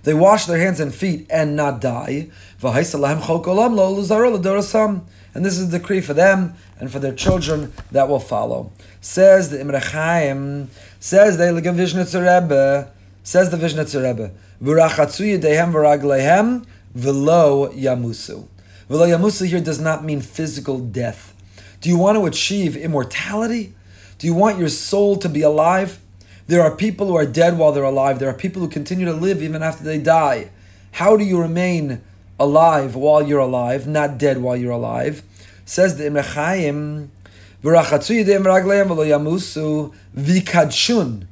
[0.04, 2.30] They wash their hands and feet and not die.
[2.64, 2.78] And
[5.46, 8.72] this is a decree for them and for their children that will follow.
[9.02, 10.70] Says the Imre Chaim,
[11.02, 12.90] says the Vizhnitzer Rebbe,
[13.22, 14.32] says the Vizhnitzer Rebbe,
[16.94, 18.48] velo yamusu.
[18.88, 21.34] Velo yamusu here does not mean physical death.
[21.82, 23.74] Do you want to achieve immortality?
[24.20, 26.00] Do you want your soul to be alive?
[26.46, 28.20] There are people who are dead while they're alive.
[28.20, 30.52] There are people who continue to live even after they die.
[30.92, 32.02] How do you remain
[32.40, 35.24] alive while you're alive, not dead while you're alive?
[35.66, 37.10] Says the Imre Chaim,
[37.64, 37.82] Velo
[39.06, 39.94] Yamusu.
[40.16, 41.26] vikadshun.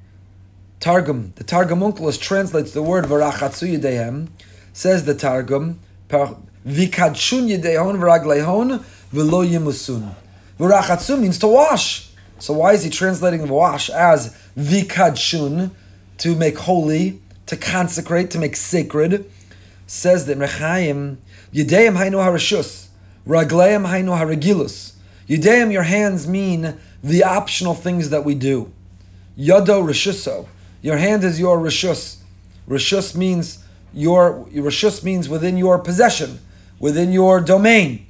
[0.80, 1.34] Targum.
[1.36, 4.30] The Targum Onkelos translates the word varachatzu yedehem.
[4.72, 10.14] Says the Targum, vikadshun yedehon v'raglehon v'lo yimusun.
[10.58, 12.10] Varachatzu means to wash.
[12.38, 15.72] So why is he translating wash as vikadshun,
[16.20, 19.30] to make holy, to consecrate, to make sacred?
[19.86, 21.18] Says the Rechaim,
[21.54, 22.88] yedeim hainu harashus,
[23.28, 24.94] ragleim hainu haragilus.
[25.28, 28.72] Yedeim, your hands mean the optional things that we do.
[29.38, 30.48] Yado rishuso,
[30.82, 32.18] your hand is your rishus.
[32.68, 33.64] Rishus means
[33.94, 36.40] your rishus means within your possession,
[36.80, 38.06] within your domain.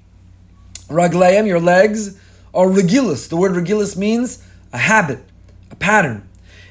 [0.89, 2.19] Ragleim, your legs,
[2.53, 3.29] are regilus.
[3.29, 5.19] The word regilus means a habit,
[5.71, 6.27] a pattern.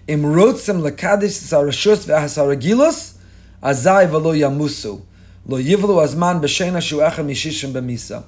[0.08, 3.16] Imrotzem lekadish sarashus ve'hasaragilus,
[3.62, 5.02] azai v'lo yamusu.
[5.46, 8.24] Lo yivlu azman b'shena shu'echa mishishim b'misa.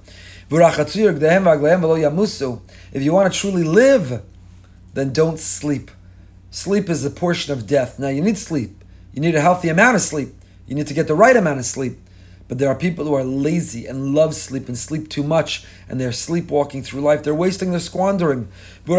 [0.48, 2.60] V'rachatzu yirgdehem v'aglehem v'lo yamusu.
[2.92, 4.22] If you want to truly live,
[4.94, 5.90] then don't sleep.
[6.50, 7.98] Sleep is a portion of death.
[7.98, 8.82] Now you need sleep.
[9.12, 10.30] You need a healthy amount of sleep.
[10.66, 11.98] You need to get the right amount of sleep.
[12.48, 16.00] But there are people who are lazy and love sleep and sleep too much, and
[16.00, 17.22] they're sleepwalking through life.
[17.22, 18.48] They're wasting, they're squandering.
[18.86, 18.96] You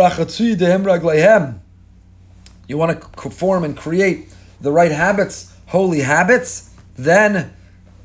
[2.78, 7.54] want to form and create the right habits, holy habits, then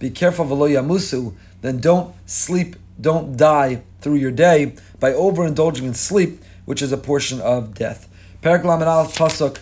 [0.00, 1.34] be careful, yamusu.
[1.60, 6.96] Then don't sleep, don't die through your day by overindulging in sleep, which is a
[6.96, 8.08] portion of death.
[8.46, 9.58] Perak Lamed Aleph Pasuk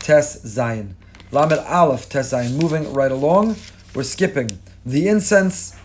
[0.00, 0.94] Tes Zayin.
[1.30, 2.60] Lamed Aleph Tes Zayin.
[2.60, 3.54] Moving right along,
[3.94, 4.50] we're skipping
[4.84, 5.76] the incense,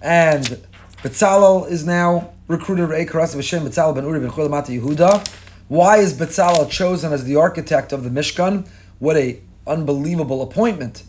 [0.00, 0.64] and
[0.98, 5.26] Betzalel is now recruited Re'ekaras Hashem Betzalel ben Uri ben Chulamata Yehuda.
[5.66, 8.68] Why is Betzalel chosen as the architect of the Mishkan?
[9.00, 11.02] What a unbelievable appointment!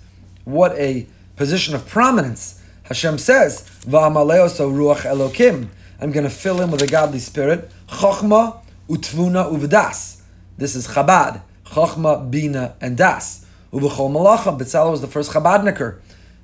[0.45, 2.59] What a position of prominence!
[2.85, 5.67] Hashem says, "Va'amaleoso ruach Elokim."
[5.99, 10.20] I'm going to fill him with a godly spirit, chachma utvuna uvdas.
[10.57, 13.45] This is Chabad, chachma, bina, and das.
[13.71, 14.57] Uvechol malacha.
[14.57, 15.99] Betzalel was the first Chabadniker.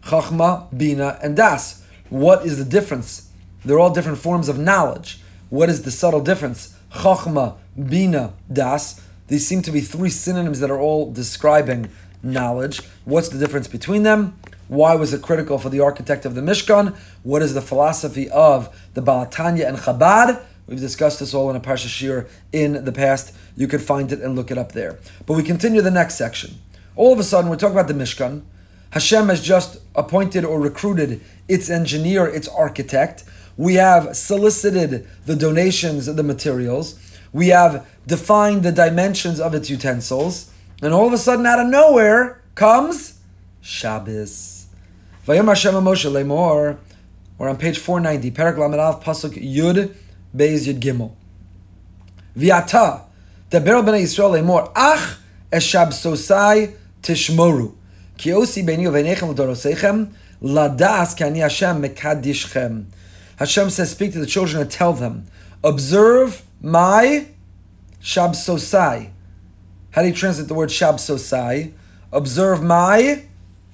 [0.07, 1.83] Chachma, Bina, and Das.
[2.09, 3.29] What is the difference?
[3.65, 5.19] They're all different forms of knowledge.
[5.49, 6.75] What is the subtle difference?
[6.93, 9.01] Chachma, Bina, Das.
[9.27, 11.89] These seem to be three synonyms that are all describing
[12.23, 12.81] knowledge.
[13.03, 14.39] What's the difference between them?
[14.69, 16.95] Why was it critical for the architect of the Mishkan?
[17.23, 20.41] What is the philosophy of the Baal HaTanya and Chabad?
[20.67, 23.33] We've discussed this all in a Parsha Shir in the past.
[23.55, 24.99] You could find it and look it up there.
[25.25, 26.55] But we continue the next section.
[26.95, 28.41] All of a sudden, we're talking about the Mishkan.
[28.91, 33.23] Hashem has just appointed or recruited its engineer, its architect.
[33.55, 36.99] We have solicited the donations, the materials.
[37.31, 40.51] We have defined the dimensions of its utensils.
[40.81, 43.19] And all of a sudden, out of nowhere, comes
[43.61, 44.67] Shabbos.
[45.25, 45.47] We're on
[47.57, 49.93] page 490, Perak Lamed Pasuk Yud,
[50.35, 51.11] Beis Yud Gimel.
[52.37, 53.01] Viata,
[53.49, 55.19] Deber Bnei Yisrael Lemor, Ach
[55.51, 57.73] Eshab Sosai Tishmoru.
[58.17, 60.09] Ki osi beni uvenechem l'dorosechem,
[60.41, 62.85] ladas ki ani Hashem mekadishchem.
[63.37, 65.27] Hashem says, speak to the children and tell them,
[65.63, 67.27] observe my
[68.01, 69.11] shabsosai.
[69.91, 71.73] How do you translate the word shabsosai?
[72.11, 73.25] Observe my,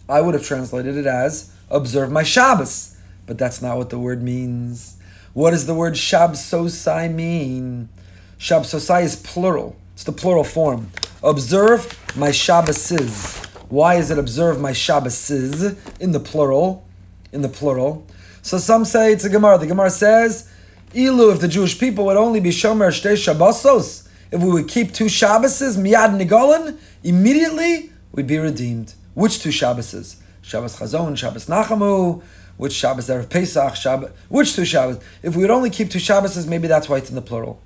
[0.09, 2.97] I would have translated it as, observe my Shabbos.
[3.25, 4.97] But that's not what the word means.
[5.33, 7.89] What does the word shabsosai mean?
[8.37, 9.75] Shabsosai is plural.
[9.93, 10.91] It's the plural form.
[11.23, 13.43] Observe my Shabboses.
[13.69, 16.87] Why is it observe my Shabbases in the plural?
[17.31, 18.05] In the plural.
[18.43, 19.57] So some say it's a Gemara.
[19.57, 20.51] The Gemara says,
[20.93, 24.93] Ilu, if the Jewish people would only be Shomer Shtei Shabbosos, if we would keep
[24.93, 28.93] two Shabbases, Miyad Nigolan, immediately we'd be redeemed.
[29.15, 30.17] Which two Shabbases?
[30.43, 32.21] Shabbos Chazon, Shabbos Nachamu,
[32.57, 34.99] which Shabbos Erev Pesach, Shabbos, which two Shabbos?
[35.21, 37.61] If we would only keep two Shabbases, maybe that's why it's in the plural.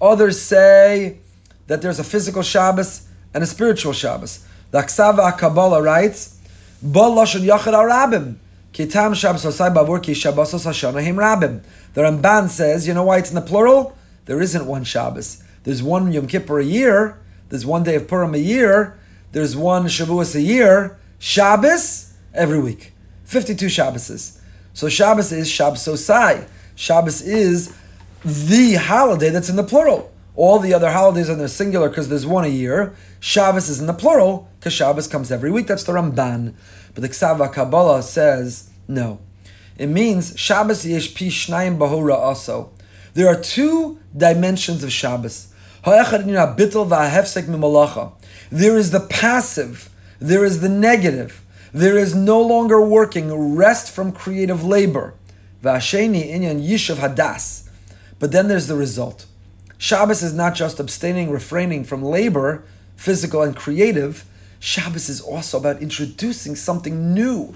[0.00, 1.18] Others say
[1.66, 4.46] that there's a physical Shabbos and a spiritual Shabbos.
[4.70, 6.40] The Aksava Kabbalah writes,
[6.82, 8.36] Bol Lashon Yachid Arabim.
[8.72, 11.62] Kitam Shabbos Osai Bavur Ki Shabbos Hashonahim Rabim.
[11.94, 13.96] The Ramban says, you know why it's in the plural?
[14.24, 15.42] There isn't one Shabbos.
[15.64, 17.18] There's one Yom Kippur a year.
[17.50, 18.98] There's one day of Purim a year.
[19.32, 20.98] There's one Shavuos a year.
[21.18, 22.91] Shabbos every week.
[23.32, 24.38] 52 Shabboses.
[24.74, 26.46] So Shabbos is Shabbos Osai.
[26.74, 27.74] Shabbos is
[28.24, 30.12] the holiday that's in the plural.
[30.36, 32.94] All the other holidays are in the singular because there's one a year.
[33.20, 35.66] Shabbos is in the plural because Shabbos comes every week.
[35.66, 36.54] That's the Ramban.
[36.94, 39.18] But the Ksava Kabbalah says no.
[39.78, 42.70] It means Shabbos yesh pi shnayim bahura also.
[43.14, 45.48] There are two dimensions of Shabbos.
[45.84, 46.02] There
[48.76, 49.90] is the passive,
[50.20, 55.14] there is the negative, there is no longer working, rest from creative labor.
[56.98, 57.68] hadas.
[58.18, 59.26] But then there's the result.
[59.78, 62.62] Shabbos is not just abstaining, refraining from labor,
[62.94, 64.24] physical and creative.
[64.60, 67.54] Shabbos is also about introducing something new,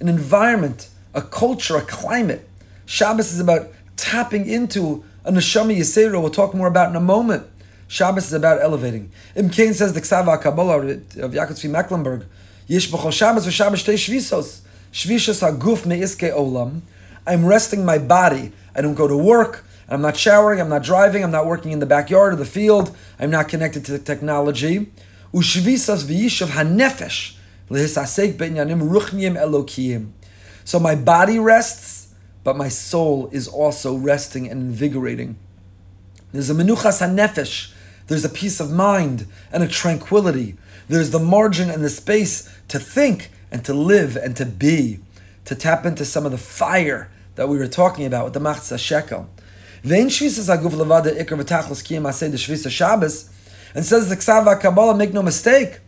[0.00, 2.46] an environment, a culture, a climate.
[2.84, 6.20] Shabbos is about tapping into a neshama yisera.
[6.20, 7.46] We'll talk more about in a moment.
[7.88, 9.12] Shabbos is about elevating.
[9.36, 12.26] Im Kain says the Ksava Kabbalah of Yaakov Mecklenburg,
[12.68, 14.62] Yish b'chol Shabbos v'Shabbos shtei shvisos.
[14.92, 16.80] Shvishas haguf me'iske olam.
[17.26, 18.52] I'm resting my body.
[18.74, 19.64] I don't go to work.
[19.88, 22.96] I'm not showering, I'm not driving, I'm not working in the backyard or the field,
[23.18, 24.90] I'm not connected to the technology.
[25.34, 27.34] V'yishav hanefesh
[27.68, 30.10] elokiyim.
[30.64, 35.36] So my body rests, but my soul is also resting and invigorating.
[36.32, 37.74] There's a menuchas hanefesh,
[38.06, 40.56] there's a peace of mind and a tranquility.
[40.88, 45.00] There's the margin and the space to think and to live and to be,
[45.44, 48.78] to tap into some of the fire that we were talking about with the Machzah
[48.78, 49.28] Shekel.
[52.70, 53.30] Shabbos,
[53.74, 55.80] and says the Ksava Kabbalah, make no mistake,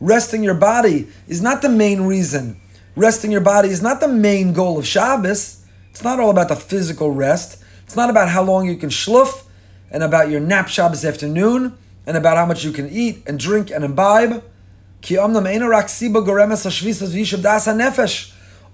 [0.00, 2.60] resting your body is not the main reason.
[2.96, 5.64] Resting your body is not the main goal of Shabbos.
[5.90, 7.62] It's not all about the physical rest.
[7.84, 9.44] It's not about how long you can shluff,
[9.90, 13.70] and about your nap Shabbos afternoon, and about how much you can eat and drink
[13.70, 14.42] and imbibe.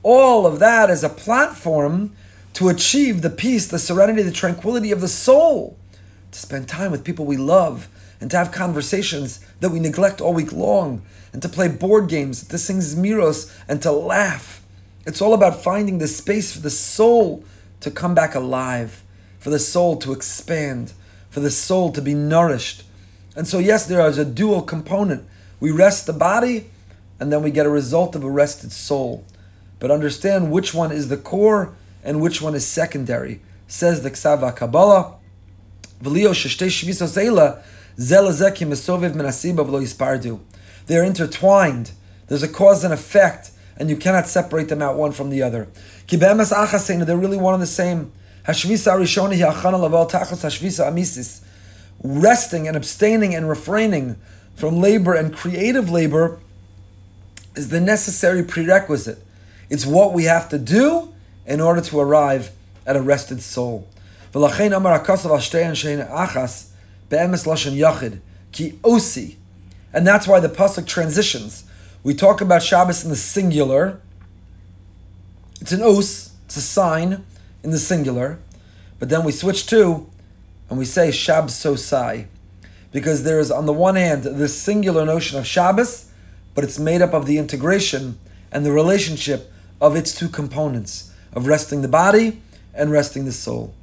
[0.02, 2.16] All of that is a platform
[2.54, 5.76] to achieve the peace, the serenity, the tranquility of the soul,
[6.30, 7.88] to spend time with people we love,
[8.20, 12.46] and to have conversations that we neglect all week long, and to play board games,
[12.46, 14.62] to sing zmiros, and to laugh.
[15.06, 17.44] It's all about finding the space for the soul
[17.80, 19.02] to come back alive,
[19.40, 20.92] for the soul to expand,
[21.34, 22.84] for the soul to be nourished.
[23.34, 25.26] And so, yes, there is a dual component.
[25.58, 26.70] We rest the body,
[27.18, 29.24] and then we get a result of a rested soul.
[29.80, 33.40] But understand which one is the core and which one is secondary.
[33.66, 35.16] Says the Ksava Kabbalah,
[40.86, 41.90] They're intertwined.
[42.28, 45.66] There's a cause and effect, and you cannot separate them out one from the other.
[46.06, 48.12] They're really one and the same.
[52.02, 54.16] Resting and abstaining and refraining
[54.54, 56.38] from labor and creative labor
[57.56, 59.18] is the necessary prerequisite.
[59.70, 61.14] It's what we have to do
[61.46, 62.50] in order to arrive
[62.86, 63.88] at a rested soul.
[64.34, 64.42] And
[70.06, 71.64] that's why the pasuk transitions.
[72.02, 74.00] We talk about Shabbos in the singular.
[75.62, 77.24] It's an os, it's a sign
[77.64, 78.38] in the singular.
[78.98, 80.06] But then we switch to,
[80.68, 82.26] and we say Shab Sosai.
[82.92, 86.10] Because there is, on the one hand, this singular notion of Shabbos,
[86.54, 88.18] but it's made up of the integration
[88.52, 89.50] and the relationship
[89.80, 92.40] of its two components of resting the body
[92.72, 93.74] and resting the soul.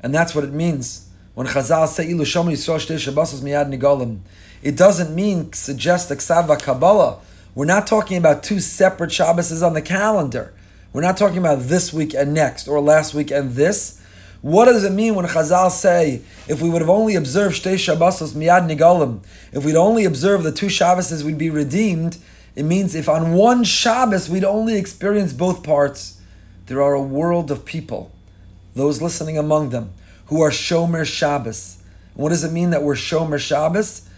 [0.00, 1.08] And that's what it means.
[1.34, 4.20] When Chazal say Ilu Shabbosos Miyad Nigolim,
[4.62, 7.18] it doesn't mean suggest Ksava Kabbalah.
[7.56, 10.54] We're not talking about two separate Shabboses on the calendar.
[10.94, 14.00] We're not talking about this week and next, or last week and this.
[14.42, 18.34] What does it mean when Chazal say, if we would have only observed Shtei Shabbosos
[18.34, 22.18] Miyad Nigalim, if we'd only observed the two Shabboses, we'd be redeemed?
[22.54, 26.20] It means if on one Shabbos we'd only experience both parts,
[26.66, 28.12] there are a world of people,
[28.76, 29.90] those listening among them,
[30.26, 31.82] who are Shomer Shabbos.
[32.14, 34.08] And what does it mean that we're Shomer Shabbos?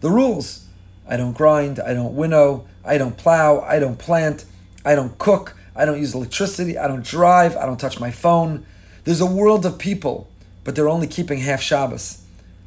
[0.00, 0.66] The rules.
[1.06, 4.46] I don't grind, I don't winnow, I don't plow, I don't plant,
[4.84, 8.64] I don't cook, I don't use electricity, I don't drive, I don't touch my phone.
[9.04, 10.28] There's a world of people,
[10.62, 12.22] but they're only keeping half Shabbos.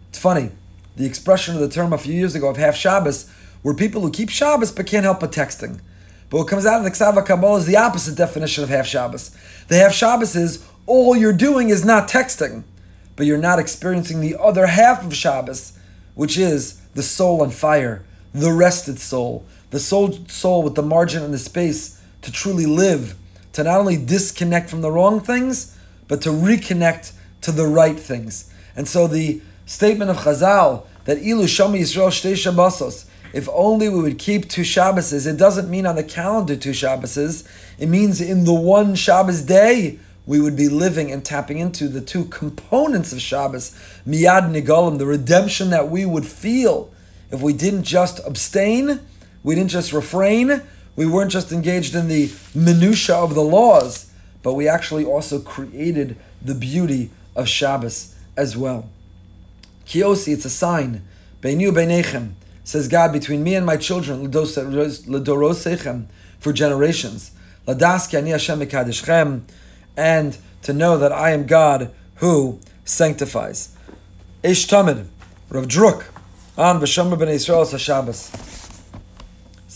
[0.10, 0.52] It's funny.
[0.98, 3.32] The expression of the term a few years ago of half Shabbos
[3.64, 5.80] were people who keep Shabbos but can't help but texting.
[6.30, 9.32] But what comes out of the Ksava Kabbalah is the opposite definition of half Shabbos.
[9.68, 12.64] The half Shabbos is all you're doing is not texting,
[13.16, 15.74] but you're not experiencing the other half of Shabbos,
[16.16, 18.04] which is the soul on fire,
[18.34, 23.16] the rested soul, the soul, soul with the margin and the space to truly live,
[23.54, 28.52] to not only disconnect from the wrong things, but to reconnect to the right things.
[28.76, 34.02] And so the statement of Chazal that Ilu Shami Yisrael Shtei Shabbosos, if only we
[34.02, 35.28] would keep two Shabbases.
[35.28, 37.48] It doesn't mean on the calendar two Shabbases.
[37.78, 42.02] It means in the one Shabbos day we would be living and tapping into the
[42.02, 43.72] two components of Shabbos,
[44.06, 46.92] miyad nigolim, the redemption that we would feel
[47.32, 49.02] if we didn't just abstain,
[49.44, 50.62] we didn't just refrain,
[50.98, 56.18] we weren't just engaged in the minutia of the laws, but we actually also created
[56.42, 58.90] the beauty of Shabbos as well.
[59.86, 61.08] Kiosi, it's a sign.
[61.42, 62.32] Beinu beinechem,
[62.64, 66.08] says God, between me and my children, ledorosechem,
[66.40, 67.32] for generations.
[67.68, 69.44] Ladaski ani Hashem mekadeschem,
[69.96, 73.76] and to know that I am God who sanctifies.
[74.44, 75.06] Eish Tamid,
[75.50, 76.06] Rav Druk,
[76.58, 78.57] on B'Shomer Ben Yisrael Shabbos.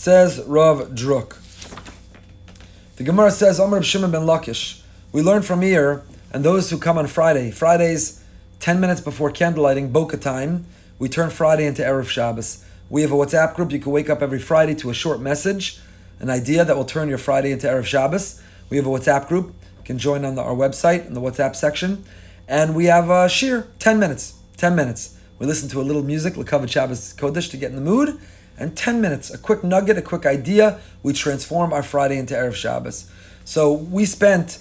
[0.02, 1.36] Says Rav Druk.
[2.96, 4.82] The Gemara says, Reb Shimon ben Lakish.
[5.12, 8.20] We learn from here, and those who come on Friday, Fridays,
[8.58, 10.66] 10 minutes before candlelighting, Boca time,
[10.98, 12.64] we turn Friday into Erev Shabbos.
[12.90, 13.70] We have a WhatsApp group.
[13.70, 15.78] You can wake up every Friday to a short message,
[16.18, 18.42] an idea that will turn your Friday into Erev Shabbos.
[18.70, 19.54] We have a WhatsApp group.
[19.78, 22.04] You can join on the, our website in the WhatsApp section.
[22.48, 24.34] And we have a shir, 10 minutes.
[24.56, 25.16] 10 minutes.
[25.38, 28.20] We listen to a little music, Lekavod Shabbos Kodesh, to get in the mood
[28.62, 32.54] and 10 minutes, a quick nugget, a quick idea, we transform our Friday into Erev
[32.54, 33.10] Shabbos.
[33.44, 34.60] So we spent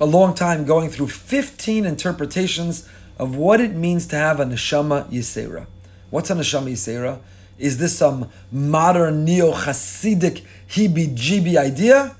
[0.00, 2.88] a long time going through 15 interpretations
[3.18, 5.66] of what it means to have a neshama yisera.
[6.08, 7.18] What's a neshama yisera?
[7.58, 12.16] Is this some modern neo-Hasidic heebie-jeebie idea?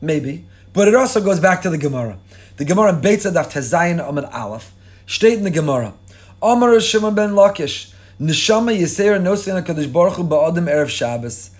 [0.00, 0.44] Maybe.
[0.72, 2.18] But it also goes back to the Gemara.
[2.56, 4.72] The Gemara in Beit Daf Tezayin Amid Aleph,
[5.06, 5.94] state in the Gemara,
[6.42, 11.50] Amar Shimon ben Lakish, Neshama Yisera Nosin HaKadosh Baruch Hu Ba'adim Erev Shabbos.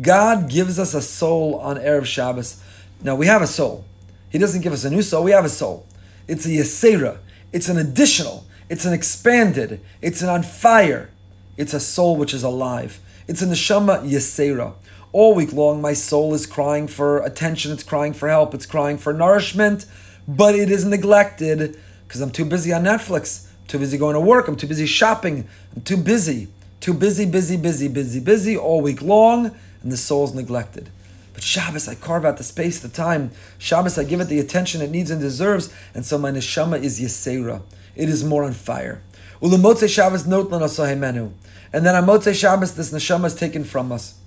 [0.00, 2.62] God gives us a soul on Erev Shabbos.
[3.02, 3.84] Now we have a soul.
[4.30, 5.86] He doesn't give us a new soul, we have a soul.
[6.28, 7.18] It's a Yisera.
[7.52, 8.46] It's an additional.
[8.68, 9.80] It's an expanded.
[10.00, 11.10] It's an on fire.
[11.56, 13.00] It's a soul which is alive.
[13.26, 14.74] It's a Neshama Yisera.
[15.10, 18.98] All week long, my soul is crying for attention, it's crying for help, it's crying
[18.98, 19.86] for nourishment,
[20.28, 24.48] but it is neglected because I'm too busy on Netflix too busy going to work.
[24.48, 25.48] I'm too busy shopping.
[25.74, 26.48] I'm too busy.
[26.80, 30.90] Too busy, busy, busy, busy, busy all week long, and the soul's neglected.
[31.32, 33.30] But Shabbos, I carve out the space, the time.
[33.56, 37.00] Shabbos, I give it the attention it needs and deserves, and so my neshama is
[37.00, 37.62] yesera.
[37.96, 39.00] It is more on fire.
[39.40, 41.32] Ulamotze Shabbos notlan
[41.72, 44.18] And then on Motze Shabbos, this neshama is taken from us.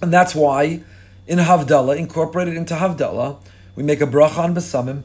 [0.00, 0.82] And that's why
[1.26, 3.38] in Havdalah, incorporated into Havdalah,
[3.76, 5.02] we make a bracha on Besamim,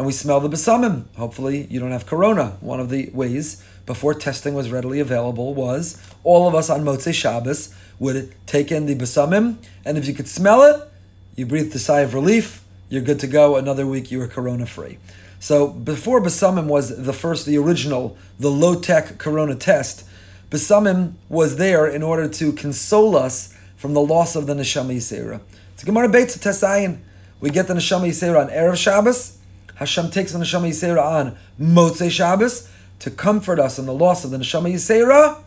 [0.00, 1.04] and we smell the besamim.
[1.16, 2.56] Hopefully, you don't have corona.
[2.62, 7.12] One of the ways before testing was readily available was all of us on Motzei
[7.12, 10.88] Shabbos would take in the besamim, and if you could smell it,
[11.36, 12.64] you breathed a sigh of relief.
[12.88, 13.56] You're good to go.
[13.56, 14.96] Another week, you were corona free.
[15.38, 20.08] So before besamim was the first, the original, the low tech corona test,
[20.48, 25.42] besamim was there in order to console us from the loss of the neshama yisera.
[25.74, 27.00] It's Gemara Beitz Tesayin.
[27.38, 29.36] We get the neshama yisera on erev Shabbos
[29.80, 32.68] Hashem takes the Neshama Yisera on Motzei Shabbos
[32.98, 35.42] to comfort us in the loss of the Neshama Yisera.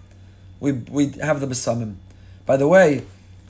[0.60, 1.98] We, we have the Besamim.
[2.48, 3.06] By the way,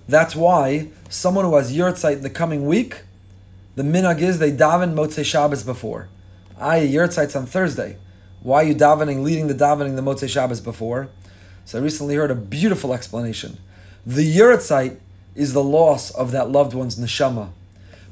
[0.10, 3.04] that's why someone who has Yurtzeit in the coming week,
[3.76, 6.10] the minhag is they daven Motzei Shabbos before.
[6.60, 7.96] I Yurtzeit's on Thursday.
[8.42, 11.08] Why are you davening, leading the davening the Motzei Shabbos before?
[11.64, 13.58] So I recently heard a beautiful explanation.
[14.06, 14.98] The Yurtzeit
[15.34, 17.52] is the loss of that loved one's neshama.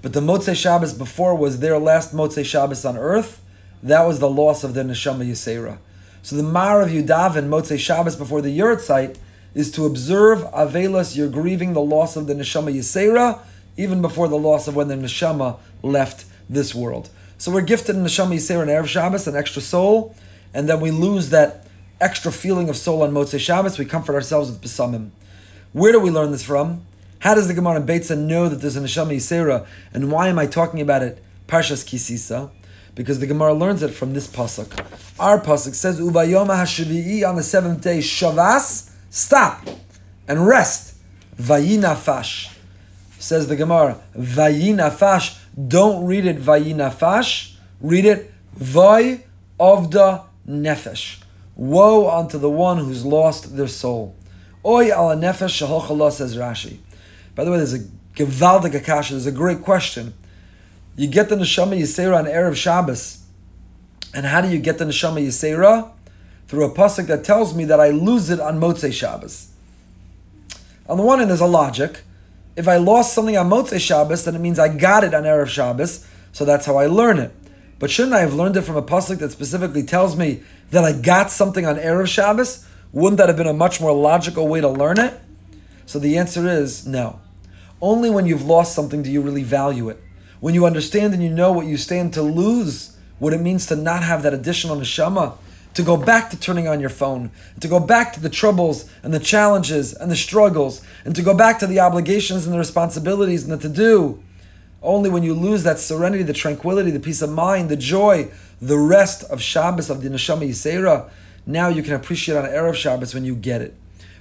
[0.01, 3.41] But the Motzei Shabbos before was their last Motzei Shabbos on earth.
[3.83, 5.77] That was the loss of their Neshama Yisera.
[6.23, 9.17] So the Mar of Yudavin, Motzei Shabbos before the Yurtzeit,
[9.53, 13.39] is to observe Avelas, you're grieving the loss of the Neshama Yisera,
[13.77, 17.09] even before the loss of when the Neshama left this world.
[17.37, 20.15] So we're gifted in Neshama Yisera and Erev Shabbos, an extra soul,
[20.53, 21.67] and then we lose that
[21.99, 23.77] extra feeling of soul on Motzei Shabbos.
[23.77, 25.11] We comfort ourselves with Besamim.
[25.73, 26.85] Where do we learn this from?
[27.22, 30.39] How does the Gemara in Beitza know that there's a neshama yisera, and why am
[30.39, 31.24] I talking about it?
[31.47, 32.49] Parshas Kisisa,
[32.95, 34.84] because the Gemara learns it from this pasuk.
[35.19, 39.69] Our pasuk says, "Uvayoma hashavi'i on the seventh day shavas stop
[40.28, 40.95] and rest."
[41.39, 42.55] Vayinafash
[43.19, 43.99] says the Gemara.
[44.17, 45.38] Vayinafash.
[45.67, 47.53] Don't read it vayinafash.
[47.82, 49.26] Read it vay
[49.59, 51.22] of the nefesh.
[51.55, 54.15] Woe unto the one who's lost their soul.
[54.65, 56.80] Oy ala nefesh shahochallah says Rashi.
[57.36, 57.79] By the way, there's a
[58.15, 60.13] Gevaldig Akasha, there's a great question.
[60.95, 63.23] You get the Neshama Yisera on Erev Shabbos.
[64.13, 65.91] And how do you get the Neshama Yisera?
[66.47, 69.47] Through a pasuk that tells me that I lose it on Motzei Shabbos.
[70.88, 72.01] On the one hand, there's a logic.
[72.57, 75.47] If I lost something on Motzei Shabbos, then it means I got it on Erev
[75.47, 77.32] Shabbos, so that's how I learn it.
[77.79, 80.91] But shouldn't I have learned it from a pasuk that specifically tells me that I
[80.91, 82.67] got something on Erev Shabbos?
[82.91, 85.17] Wouldn't that have been a much more logical way to learn it?
[85.91, 87.19] So the answer is no.
[87.81, 90.01] Only when you've lost something do you really value it.
[90.39, 93.75] When you understand and you know what you stand to lose, what it means to
[93.75, 95.35] not have that additional neshama,
[95.73, 97.29] to go back to turning on your phone,
[97.59, 101.33] to go back to the troubles and the challenges and the struggles, and to go
[101.33, 104.23] back to the obligations and the responsibilities and the to do.
[104.81, 108.31] Only when you lose that serenity, the tranquility, the peace of mind, the joy,
[108.61, 111.09] the rest of Shabbos of the Neshama Yisera,
[111.45, 113.75] now you can appreciate on Erev Shabbos when you get it.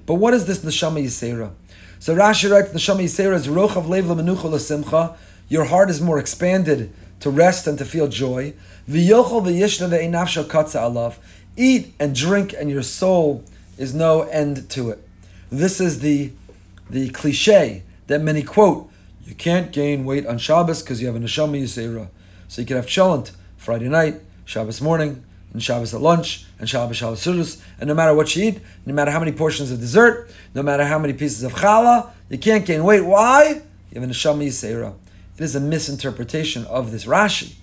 [0.06, 1.52] But what is this Neshama Yisera?
[1.98, 5.16] So Rashi writes, Neshama Yisera is Rochav Lev Lemenucha L'Simcha.
[5.48, 8.54] Your heart is more expanded to rest and to feel joy.
[8.88, 11.16] V'yochel v'yishna ve'enafsha katza alav.
[11.56, 13.44] Eat and drink, and your soul
[13.76, 15.06] is no end to it.
[15.50, 16.32] This is the
[16.88, 18.90] the cliche that many quote.
[19.24, 22.08] You can't gain weight on Shabbos because you have a neshama yisera.
[22.48, 26.96] So you can have cholent Friday night, Shabbos morning, and Shabbos at lunch, and Shabbos
[26.96, 30.30] Shabbos Sudus, and no matter what you eat, no matter how many portions of dessert,
[30.54, 33.04] no matter how many pieces of challah, you can't gain weight.
[33.04, 33.62] Why?
[33.90, 34.94] You have a neshama yisera.
[35.36, 37.54] It is a misinterpretation of this Rashi.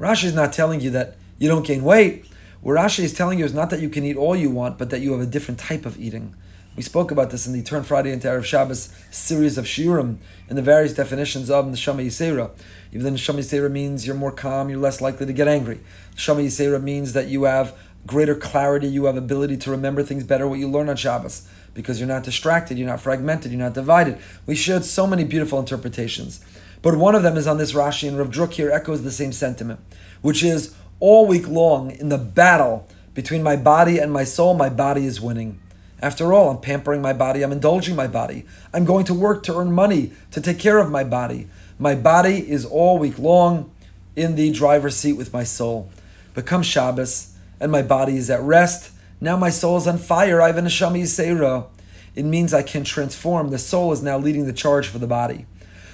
[0.00, 2.24] Rashi is not telling you that you don't gain weight.
[2.62, 4.90] What Rashi is telling you is not that you can eat all you want, but
[4.90, 6.34] that you have a different type of eating.
[6.80, 10.16] We spoke about this in the Turn Friday into Erev Shabbos series of Shiurim
[10.48, 12.52] and the various definitions of Neshama Yisera.
[12.90, 15.80] Even though Neshama Yisera means you're more calm, you're less likely to get angry.
[16.16, 17.76] Neshama Yisera means that you have
[18.06, 22.00] greater clarity, you have ability to remember things better, what you learn on Shabbos, because
[22.00, 24.16] you're not distracted, you're not fragmented, you're not divided.
[24.46, 26.42] We shared so many beautiful interpretations.
[26.80, 29.32] But one of them is on this Rashi, and Rav Druk here echoes the same
[29.32, 29.80] sentiment,
[30.22, 34.70] which is all week long in the battle between my body and my soul, my
[34.70, 35.60] body is winning.
[36.02, 38.46] After all, I'm pampering my body, I'm indulging my body.
[38.72, 41.46] I'm going to work to earn money to take care of my body.
[41.78, 43.70] My body is all week long
[44.16, 45.90] in the driver's seat with my soul.
[46.34, 48.92] But come Shabbos, and my body is at rest.
[49.20, 50.40] Now my soul is on fire.
[50.40, 51.66] I have a neshama yisera.
[52.14, 53.50] It means I can transform.
[53.50, 55.46] The soul is now leading the charge for the body.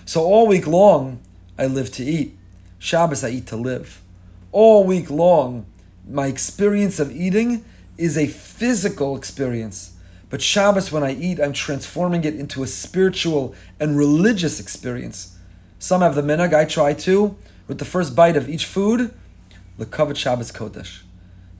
[0.04, 1.20] So all week long,
[1.58, 2.36] I live to eat.
[2.78, 4.00] Shabbos, I eat to live.
[4.52, 5.66] All week long,
[6.08, 7.64] my experience of eating
[7.98, 9.95] is a physical experience.
[10.28, 15.36] But Shabbos, when I eat, I'm transforming it into a spiritual and religious experience.
[15.78, 17.36] Some have the minhag, I try to,
[17.68, 19.14] with the first bite of each food,
[19.78, 21.02] Lekavod Shabbos Kodesh.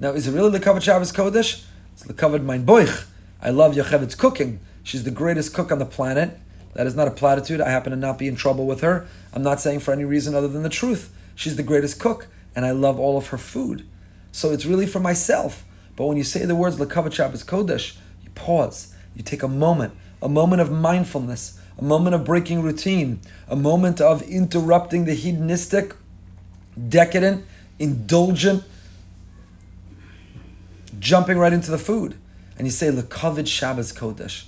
[0.00, 1.64] Now, is it really Lekavod Shabbos Kodesh?
[1.92, 3.06] It's Lekavod Mein Boich.
[3.40, 4.58] I love Yocheved's cooking.
[4.82, 6.38] She's the greatest cook on the planet.
[6.74, 7.60] That is not a platitude.
[7.60, 9.06] I happen to not be in trouble with her.
[9.32, 11.14] I'm not saying for any reason other than the truth.
[11.34, 13.86] She's the greatest cook, and I love all of her food.
[14.32, 15.64] So it's really for myself.
[15.94, 17.96] But when you say the words Lekavod Shabbos Kodesh,
[18.36, 23.56] pause, you take a moment, a moment of mindfulness, a moment of breaking routine, a
[23.56, 25.94] moment of interrupting the hedonistic,
[26.88, 27.44] decadent,
[27.78, 28.62] indulgent,
[30.98, 32.16] jumping right into the food.
[32.56, 34.44] And you say, Lekavod Shabbos Kodesh.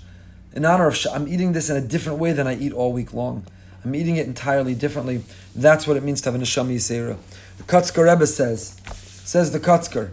[0.54, 3.12] In honor of, I'm eating this in a different way than I eat all week
[3.12, 3.44] long.
[3.84, 5.22] I'm eating it entirely differently.
[5.54, 7.16] That's what it means to have a neshama yisera.
[7.58, 8.76] The Kotzker Rebbe says,
[9.24, 10.12] says the Kotzker,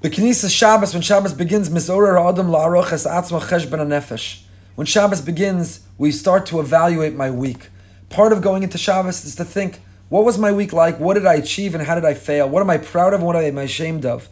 [0.00, 4.42] the Knesset Shabbos, when Shabbos begins, Misorer Adam La'aroch Es Atzma Cheshben Nefesh.
[4.74, 7.70] When Shabbos begins, we start to evaluate my week.
[8.08, 11.00] Part of going into Shabbos is to think, what was my week like?
[11.00, 12.48] What did I achieve and how did I fail?
[12.48, 14.28] What am I proud of and what am I ashamed of?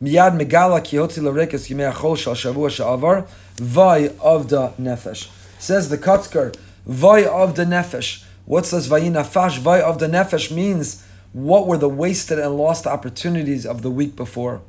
[0.00, 3.20] מיד מגלה כי הוציא לרקס ימי החול של שבוע שעבר,
[3.58, 5.28] vay of the nefesh.
[5.58, 6.54] Says the Kotzker,
[6.86, 8.24] vay of the nefesh.
[8.44, 9.58] What says vayi nafash?
[9.58, 11.02] Vay of the nefesh means
[11.33, 14.61] what were the wasted and lost opportunities of the week before.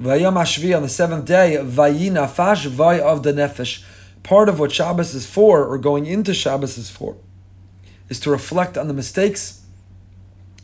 [0.00, 3.82] Vayam Ashvi on the seventh day, Vayi Nafash Vay of the Nefesh.
[4.22, 7.16] Part of what Shabbos is for, or going into Shabbos is for,
[8.08, 9.64] is to reflect on the mistakes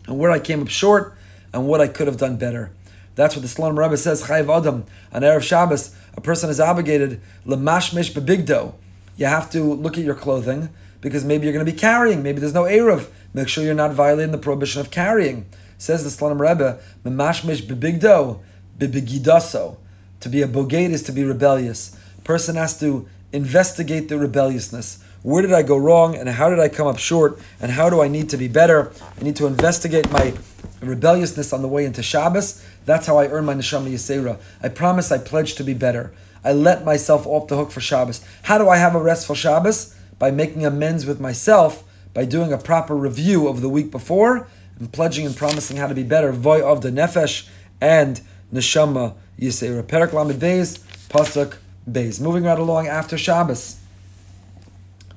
[0.06, 1.16] and where I came up short
[1.52, 2.70] and what I could have done better.
[3.14, 7.20] That's what the Slonim Rebbe says, Chayiv Adam, on Erev Shabbos, a person is obligated,
[7.46, 8.74] Lemashmish Bebigdo.
[9.16, 10.68] You have to look at your clothing
[11.00, 13.08] because maybe you're going to be carrying, maybe there's no Erev.
[13.34, 15.46] Make sure you're not violating the prohibition of carrying.
[15.76, 18.38] Says the Slonim Rebbe, Memashmish bebigdo,
[18.78, 19.76] bebigidaso.
[20.20, 21.96] To be a bogate is to be rebellious.
[22.22, 25.02] person has to investigate the rebelliousness.
[25.22, 28.00] Where did I go wrong and how did I come up short and how do
[28.00, 28.92] I need to be better?
[29.18, 30.32] I need to investigate my
[30.80, 32.64] rebelliousness on the way into Shabbos.
[32.84, 34.38] That's how I earn my neshama yisera.
[34.62, 36.12] I promise I pledge to be better.
[36.44, 38.24] I let myself off the hook for Shabbos.
[38.44, 39.94] How do I have a restful Shabbos?
[40.18, 41.83] By making amends with myself
[42.14, 44.46] by doing a proper review of the week before
[44.78, 46.32] and pledging and promising how to be better.
[46.32, 47.48] Voy of the nefesh
[47.80, 48.20] and
[48.52, 49.86] neshama yisera.
[49.86, 51.58] Perak lamed beis pasuk
[51.90, 52.20] beis.
[52.20, 53.78] Moving right along after Shabbos.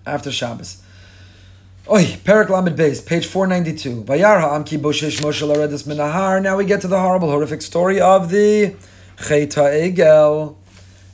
[0.05, 0.81] After Shabbos.
[1.89, 4.03] Oi, Perak Lamed Beis, page 492.
[4.03, 5.41] Vayar ha'am ki boshesh Moshe
[5.87, 6.41] minahar.
[6.41, 8.75] Now we get to the horrible, horrific story of the
[9.25, 10.57] Cheta Egel.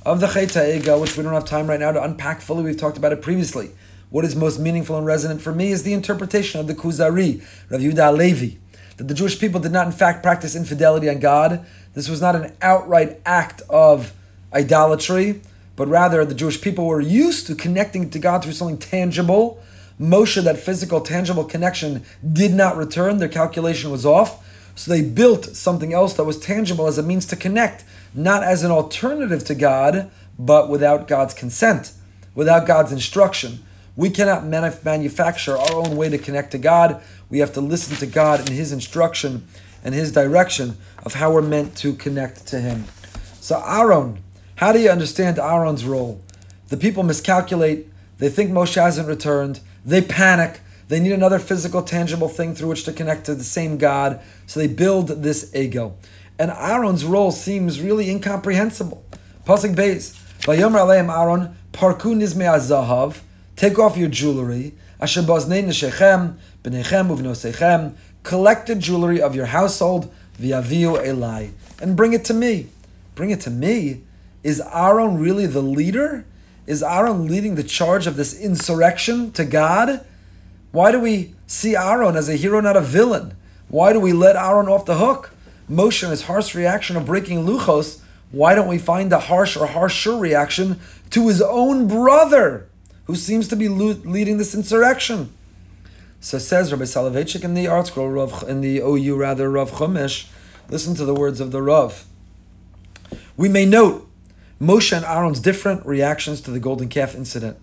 [0.04, 2.64] Of the Cheta Egel, which we don't have time right now to unpack fully.
[2.64, 3.70] We've talked about it previously.
[4.14, 7.42] What is most meaningful and resonant for me is the interpretation of the Kuzari,
[7.72, 8.58] Rav Yehuda Levi,
[8.98, 11.66] that the Jewish people did not in fact practice infidelity on God.
[11.96, 14.14] This was not an outright act of
[14.54, 15.42] idolatry,
[15.76, 19.60] but rather the Jewish people were used to connecting to God through something tangible.
[20.00, 23.18] Moshe, that physical, tangible connection, did not return.
[23.18, 24.48] Their calculation was off.
[24.76, 27.84] So they built something else that was tangible as a means to connect,
[28.14, 31.94] not as an alternative to God, but without God's consent,
[32.36, 33.64] without God's instruction.
[33.96, 37.02] We cannot manufacture our own way to connect to God.
[37.30, 39.48] We have to listen to God and His instruction
[39.84, 42.86] and His direction of how we're meant to connect to Him.
[43.40, 44.24] So, Aaron,
[44.56, 46.22] how do you understand Aaron's role?
[46.70, 47.88] The people miscalculate.
[48.18, 49.60] They think Moshe hasn't returned.
[49.86, 50.62] They panic.
[50.88, 54.22] They need another physical, tangible thing through which to connect to the same God.
[54.48, 55.96] So they build this ego.
[56.40, 59.04] And Aaron's role seems really incomprehensible.
[59.46, 60.20] Pasuk Beis.
[60.42, 63.22] Vayomer aleim Aaron, parku nizme azahav,
[63.64, 67.94] take off your jewelry, asher baznei neshechem, b'nechem uvnosechem,
[68.24, 71.52] collect the jewelry of your household, viaviu elai,
[71.82, 72.68] and bring it to me.
[73.16, 74.02] Bring it to me?
[74.44, 76.26] Is Aaron really the leader?
[76.68, 80.06] Is Aaron leading the charge of this insurrection to God?
[80.74, 83.38] Why do we see Aaron as a hero, not a villain?
[83.70, 85.32] Why do we let Aaron off the hook?
[85.70, 88.02] And his harsh reaction of breaking Luchos,
[88.32, 92.68] why don't we find a harsh or harsher reaction to his own brother,
[93.06, 95.34] who seems to be leading this insurrection?
[96.20, 100.28] So says Rabbi Soloveitchik in the ArtScroll, Rav, in the OU rather, Rav Chumash.
[100.70, 102.06] Listen to the words of the Rav.
[103.36, 104.10] We may note
[104.62, 107.58] Moshe and Aaron's different reactions to the golden calf incident.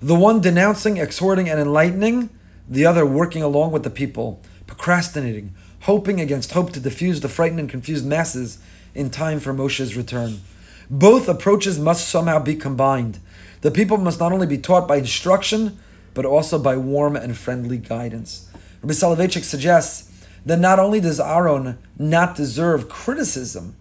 [0.00, 2.30] The one denouncing, exhorting, and enlightening,
[2.68, 7.60] the other working along with the people, procrastinating, hoping against hope to diffuse the frightened
[7.60, 8.58] and confused masses
[8.94, 10.40] in time for Moshe's return.
[10.88, 13.18] Both approaches must somehow be combined.
[13.66, 15.76] The people must not only be taught by instruction,
[16.14, 18.48] but also by warm and friendly guidance.
[18.80, 20.08] Rabbi Soloveitchik suggests
[20.44, 23.74] that not only does Aaron not deserve criticism,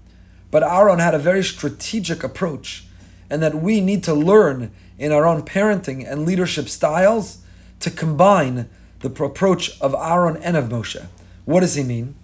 [0.49, 2.85] but Aaron had a very strategic approach,
[3.29, 7.43] and that we need to learn in our own parenting and leadership styles
[7.79, 8.67] to combine
[9.01, 11.05] the approach of Aaron and of Moshe.
[11.45, 12.15] What does he mean?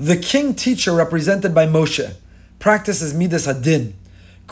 [0.00, 2.14] The king teacher represented by Moshe
[2.58, 3.92] practices Midas Hadin,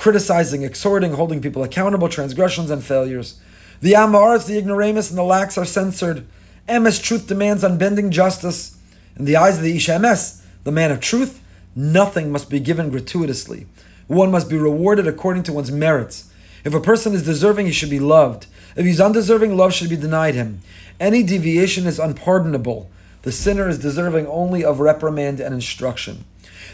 [0.00, 3.38] criticizing, exhorting, holding people accountable, transgressions, and failures.
[3.82, 6.26] The Amaras, the ignoramus, and the lax are censored.
[6.66, 8.78] Emes, truth demands unbending justice.
[9.18, 11.42] In the eyes of the Ish Emes, the man of truth,
[11.76, 13.66] nothing must be given gratuitously.
[14.06, 16.32] One must be rewarded according to one's merits.
[16.64, 18.46] If a person is deserving, he should be loved.
[18.76, 20.60] If he's undeserving, love should be denied him.
[20.98, 22.90] Any deviation is unpardonable.
[23.20, 26.24] The sinner is deserving only of reprimand and instruction.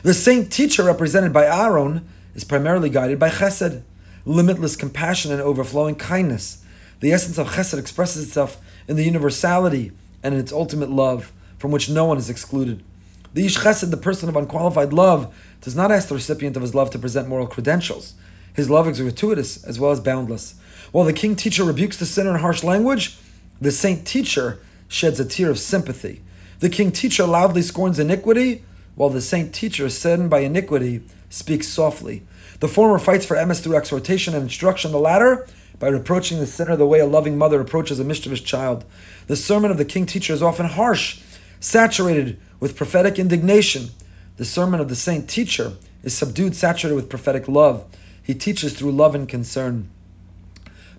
[0.05, 3.83] The saint teacher, represented by Aaron, is primarily guided by chesed,
[4.27, 6.63] limitless compassion and overflowing kindness.
[7.01, 9.91] The essence of chesed expresses itself in the universality
[10.23, 12.85] and in its ultimate love, from which no one is excluded.
[13.33, 16.75] The ish chesed, the person of unqualified love, does not ask the recipient of his
[16.75, 18.15] love to present moral credentials.
[18.53, 20.55] His love is gratuitous as well as boundless.
[20.93, 23.19] While the king teacher rebukes the sinner in harsh language,
[23.61, 26.23] the saint teacher sheds a tear of sympathy.
[26.61, 28.63] The king teacher loudly scorns iniquity,
[28.95, 32.23] while the saint teacher, is saddened by iniquity, speaks softly.
[32.61, 35.47] The former fights for emes through exhortation and instruction, the latter
[35.79, 38.85] by reproaching the sinner the way a loving mother approaches a mischievous child.
[39.27, 41.21] The sermon of the king teacher is often harsh,
[41.61, 43.91] saturated with prophetic indignation.
[44.37, 45.73] The sermon of the saint teacher
[46.03, 47.85] is subdued, saturated with prophetic love.
[48.23, 49.91] He teaches through love and concern.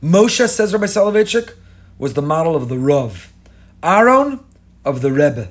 [0.01, 1.55] Moshe, says Rabbi Soloveitchik,
[1.97, 3.33] was the model of the Rav.
[3.81, 4.39] Aaron,
[4.85, 5.49] of the Rebbe.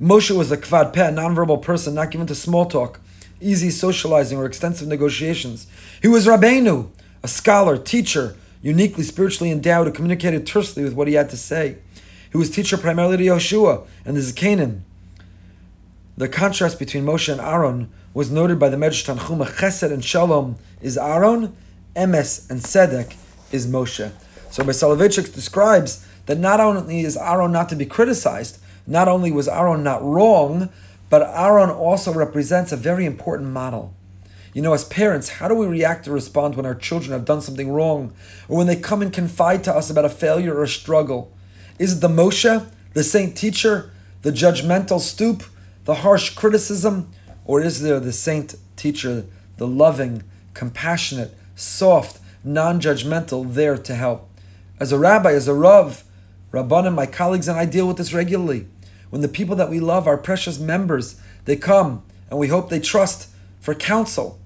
[0.00, 3.00] Moshe was a kvad peh, a nonverbal person, not given to small talk,
[3.40, 5.66] easy socializing, or extensive negotiations.
[6.00, 6.88] He was Rabbeinu,
[7.22, 11.78] a scholar, teacher, uniquely spiritually endowed, who communicated tersely with what he had to say.
[12.30, 14.80] He was teacher primarily to Yoshua and the Zakanim.
[16.16, 19.46] The contrast between Moshe and Aaron was noted by the Medrash Tanchuma.
[19.46, 21.54] Chesed and Shalom is Aaron,
[21.94, 23.14] Emes and Sedek
[23.52, 24.10] is Moshe.
[24.50, 29.48] So Soloveitchik describes that not only is Aaron not to be criticized, not only was
[29.48, 30.70] Aaron not wrong,
[31.08, 33.94] but Aaron also represents a very important model.
[34.52, 37.42] You know, as parents, how do we react or respond when our children have done
[37.42, 38.12] something wrong,
[38.48, 41.32] or when they come and confide to us about a failure or a struggle?
[41.78, 43.90] Is it the Moshe, the saint teacher,
[44.22, 45.44] the judgmental stoop,
[45.84, 47.10] the harsh criticism,
[47.44, 49.26] or is there the saint teacher,
[49.58, 50.22] the loving,
[50.54, 54.28] compassionate, soft, non judgmental, there to help?
[54.80, 56.02] As a rabbi, as a rav,
[56.52, 58.66] Rabbanim, my colleagues, and I deal with this regularly.
[59.10, 62.80] When the people that we love, our precious members, they come and we hope they
[62.80, 63.28] trust
[63.60, 64.38] for counsel.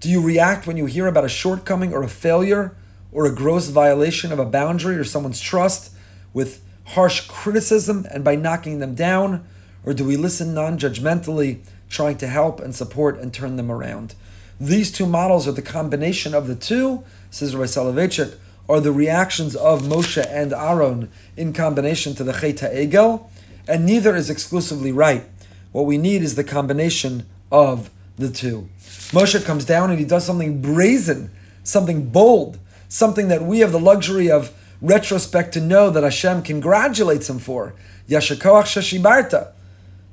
[0.00, 2.76] Do you react when you hear about a shortcoming or a failure
[3.12, 5.92] or a gross violation of a boundary or someone's trust
[6.32, 9.46] with harsh criticism and by knocking them down?
[9.84, 14.14] Or do we listen non judgmentally, trying to help and support and turn them around?
[14.60, 18.36] These two models are the combination of the two, says Rabbi Soloveitchik,
[18.68, 23.28] are the reactions of Moshe and Aaron in combination to the Chet Egel,
[23.68, 25.24] and neither is exclusively right.
[25.72, 28.68] What we need is the combination of the two.
[29.12, 31.30] Moshe comes down and he does something brazen,
[31.62, 32.58] something bold,
[32.88, 37.74] something that we have the luxury of retrospect to know that Hashem congratulates him for.
[38.08, 39.52] Yashakoach Shashibarta.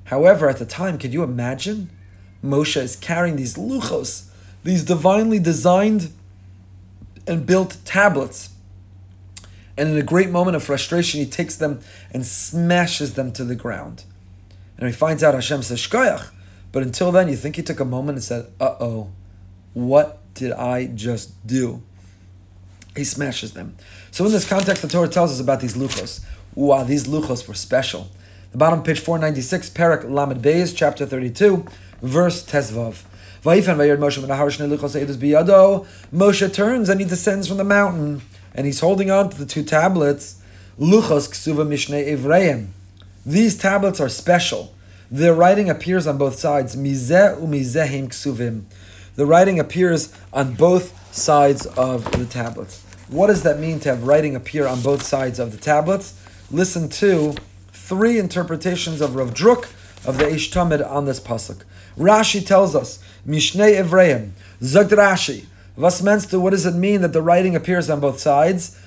[0.05, 1.89] However, at the time, could you imagine?
[2.43, 4.25] Moshe is carrying these luchos,
[4.63, 6.11] these divinely designed
[7.25, 8.49] and built tablets.
[9.77, 13.55] And in a great moment of frustration, he takes them and smashes them to the
[13.55, 14.03] ground.
[14.77, 16.29] And he finds out Hashem says, Shkoyach.
[16.71, 19.09] But until then, you think he took a moment and said, uh oh,
[19.73, 21.81] what did I just do?
[22.95, 23.75] He smashes them.
[24.11, 26.23] So in this context, the Torah tells us about these luchos.
[26.55, 28.09] Wow, these luchos were special.
[28.51, 31.65] The bottom page 496, Perak Lamed Beis, chapter 32,
[32.01, 33.03] verse Tezvav.
[36.13, 38.21] Moshe turns and he descends from the mountain,
[38.53, 40.41] and he's holding on to the two tablets.
[40.79, 42.67] Luchos ksuva mishnei evreim.
[43.25, 44.73] These tablets are special.
[45.09, 46.75] Their writing appears on both sides.
[46.75, 48.63] Mizeh umizehim ksuvim.
[49.15, 52.83] The writing appears on both sides of the tablets.
[53.09, 56.19] What does that mean to have writing appear on both sides of the tablets?
[56.49, 57.35] Listen to
[57.71, 59.65] three interpretations of Rav Druk
[60.05, 61.61] of the Eish Tamid on this pasuk.
[61.97, 62.97] Rashi tells us,
[63.27, 64.31] Mishnei Evreim,
[64.63, 65.45] Zog Rashi,
[65.75, 68.77] what does it mean that the writing appears on both sides?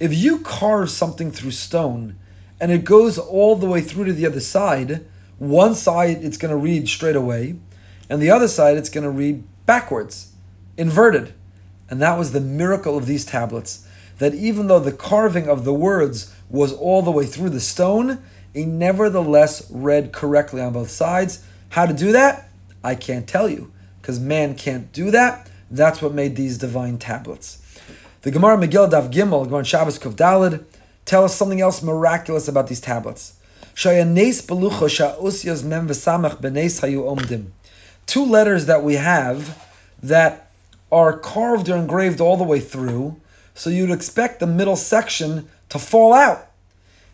[0.00, 2.16] If you carve something through stone
[2.60, 5.04] and it goes all the way through to the other side,
[5.38, 7.56] one side it's going to read straight away,
[8.08, 10.32] and the other side it's going to read backwards,
[10.76, 11.34] inverted.
[11.88, 13.86] And that was the miracle of these tablets.
[14.18, 18.22] That even though the carving of the words was all the way through the stone,
[18.54, 21.44] it nevertheless read correctly on both sides.
[21.70, 22.48] How to do that?
[22.84, 25.48] I can't tell you, because man can't do that.
[25.70, 27.58] That's what made these divine tablets.
[28.22, 30.64] The Gemara Megillah Dav Gimel, Gemara Shabbos Kuf Dalid,
[31.04, 33.34] tell us something else miraculous about these tablets.
[33.74, 33.90] Two
[38.24, 39.68] letters that we have
[40.02, 40.50] that
[40.90, 43.16] are carved or engraved all the way through,
[43.54, 46.48] so you'd expect the middle section to fall out.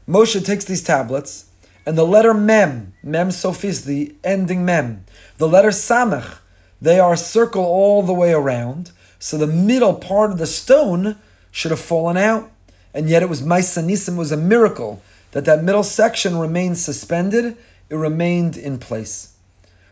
[0.09, 1.45] Moshe takes these tablets,
[1.87, 5.05] and the letter Mem, Mem Sophis, the ending Mem,
[5.39, 6.39] the letter Samech,
[6.81, 11.17] they are a circle all the way around, so the middle part of the stone
[11.51, 12.51] should have fallen out.
[12.93, 17.57] And yet it was Maisanisim, was a miracle that that middle section remained suspended,
[17.89, 19.35] it remained in place.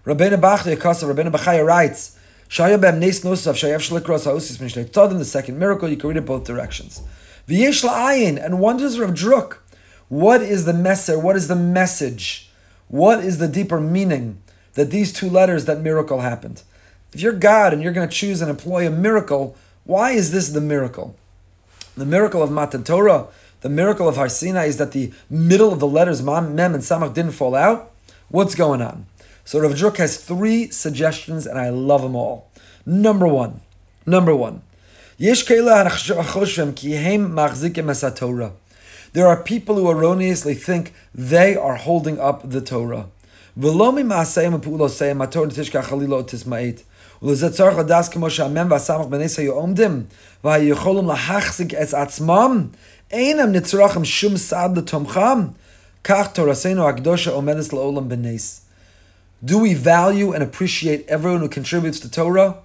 [0.04, 2.18] Rabbeinu Bachya Kasa, Rabbeinu Bachya writes,
[2.48, 6.16] Shaya bem nes nosav shayav shlikros ha'usis min Todim, the second miracle, you can read
[6.16, 7.02] it both directions.
[7.48, 9.58] V'yesh la'ayin, and wonders of Druk.
[10.08, 11.18] What is the messer?
[11.18, 12.50] What is the message?
[12.88, 14.40] What is the deeper meaning
[14.76, 16.62] that these two letters, that miracle happened?
[17.12, 20.48] If you're God and you're going to choose and employ a miracle, why is this
[20.50, 21.16] the miracle?
[21.96, 23.26] The miracle of Matan Torah,
[23.62, 27.14] the miracle of Har Sinai is that the middle of the letters Mem and Samach
[27.14, 27.90] didn't fall out.
[28.28, 29.06] What's going on?
[29.44, 32.50] So Rav Druk has three suggestions, and I love them all.
[32.84, 33.60] Number one,
[34.04, 34.62] number one,
[35.18, 35.34] there
[39.26, 43.06] are people who erroneously think they are holding up the Torah.
[47.23, 50.03] ולזה צורך לדעת כמו שהמם והסמך בנס היו עומדים,
[50.43, 52.67] והיכולים להחזיק את עצמם,
[53.11, 55.39] אינם נצרכים שום סעד לתומכם,
[56.03, 58.61] כך תורתנו הקדושה עומדת לעולם בנס.
[59.45, 62.57] Do we value and appreciate everyone who contributes to Torah?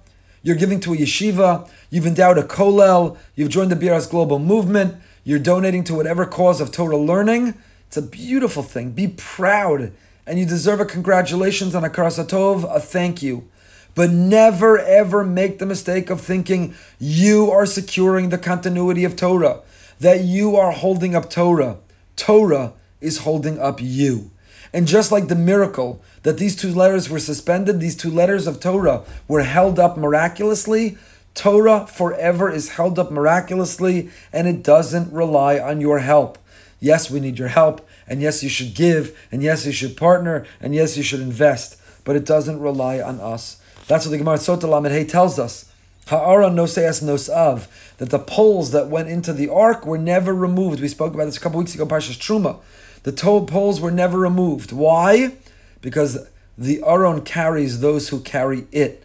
[0.43, 4.95] You're giving to a yeshiva, you've endowed a kollel, you've joined the Biras Global Movement,
[5.23, 7.55] you're donating to whatever cause of Torah learning.
[7.87, 8.91] It's a beautiful thing.
[8.91, 9.91] Be proud.
[10.26, 13.48] and you deserve a congratulations on a karasatov, a thank you.
[13.94, 19.60] But never ever make the mistake of thinking you are securing the continuity of Torah,
[20.00, 21.78] that you are holding up Torah.
[22.16, 24.30] Torah is holding up you.
[24.72, 28.60] And just like the miracle that these two letters were suspended, these two letters of
[28.60, 30.96] Torah were held up miraculously,
[31.34, 36.38] Torah forever is held up miraculously and it doesn't rely on your help.
[36.80, 40.44] Yes, we need your help, and yes, you should give, and yes, you should partner,
[40.60, 43.58] and yes, you should invest, but it doesn't rely on us.
[43.88, 45.72] That's what the Gemara Sota Lamed tells us.
[46.08, 50.82] Ha'ara noseas nos av that the poles that went into the ark were never removed.
[50.82, 52.58] We spoke about this a couple weeks ago, Parshas Truma.
[53.04, 54.72] The toe poles were never removed.
[54.72, 55.32] Why?
[55.80, 59.04] Because the Aron carries those who carry it.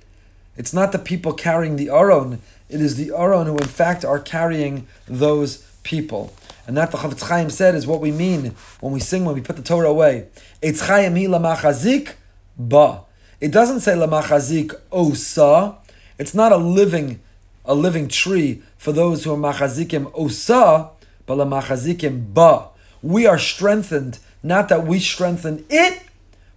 [0.58, 4.20] It's not the people carrying the Aron, it is the Aron who in fact are
[4.20, 6.34] carrying those people.
[6.68, 9.42] And that the Chafetz Chaim said is what we mean when we sing, when we
[9.42, 10.28] put the Torah away.
[10.62, 12.14] Eitz Chaim hi
[12.58, 13.02] ba.
[13.40, 15.78] It doesn't say lamachazik osa.
[16.20, 17.22] It's not a living,
[17.64, 20.90] a living tree for those who are machazikim osa,
[21.26, 22.68] but lamachazikim ba.
[23.02, 26.02] We are strengthened, not that we strengthen it,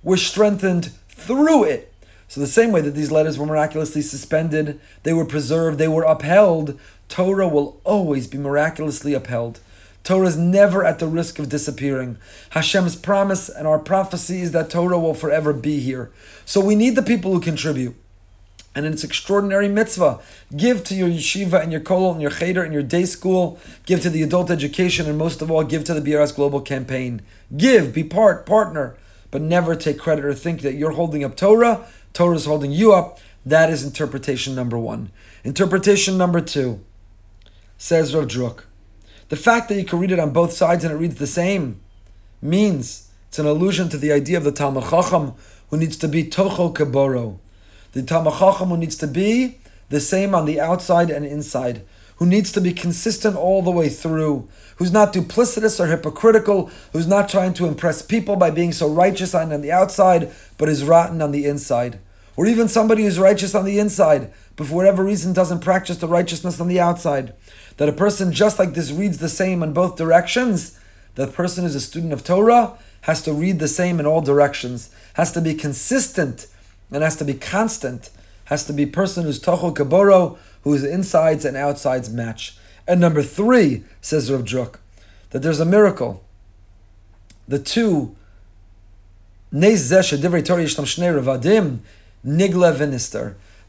[0.02, 1.92] we're strengthened through it.
[2.26, 6.04] So the same way that these letters were miraculously suspended, they were preserved, they were
[6.04, 9.60] upheld, Torah will always be miraculously upheld.
[10.02, 12.16] Torah is never at the risk of disappearing.
[12.50, 16.10] Hashem's promise and our prophecy is that Torah will forever be here.
[16.44, 17.94] So we need the people who contribute.
[18.74, 20.20] And it's extraordinary mitzvah.
[20.56, 23.58] Give to your yeshiva and your kollel and your cheder and your day school.
[23.84, 27.20] Give to the adult education and most of all, give to the BRS Global Campaign.
[27.56, 28.96] Give, be part, partner,
[29.30, 31.86] but never take credit or think that you're holding up Torah.
[32.12, 33.18] Torah is holding you up.
[33.44, 35.10] That is interpretation number one.
[35.42, 36.80] Interpretation number two
[37.76, 38.64] says Rav Druk.
[39.30, 41.80] The fact that you can read it on both sides and it reads the same
[42.42, 45.34] means it's an allusion to the idea of the Talmud Chacham
[45.70, 47.38] who needs to be Tocho Kaboro.
[47.92, 49.58] The Talmud Chacham who needs to be
[49.88, 51.82] the same on the outside and inside,
[52.16, 57.06] who needs to be consistent all the way through, who's not duplicitous or hypocritical, who's
[57.06, 61.22] not trying to impress people by being so righteous on the outside, but is rotten
[61.22, 62.00] on the inside.
[62.34, 66.08] Or even somebody who's righteous on the inside, but for whatever reason doesn't practice the
[66.08, 67.32] righteousness on the outside
[67.76, 70.78] that a person just like this reads the same in both directions,
[71.14, 74.94] that person is a student of Torah has to read the same in all directions,
[75.14, 76.46] has to be consistent,
[76.90, 78.10] and has to be constant,
[78.44, 82.58] has to be person who's Tocho Kaboro, whose insides and outsides match.
[82.86, 84.78] And number three, says Rav Druk,
[85.30, 86.24] that there's a miracle.
[87.48, 88.16] The two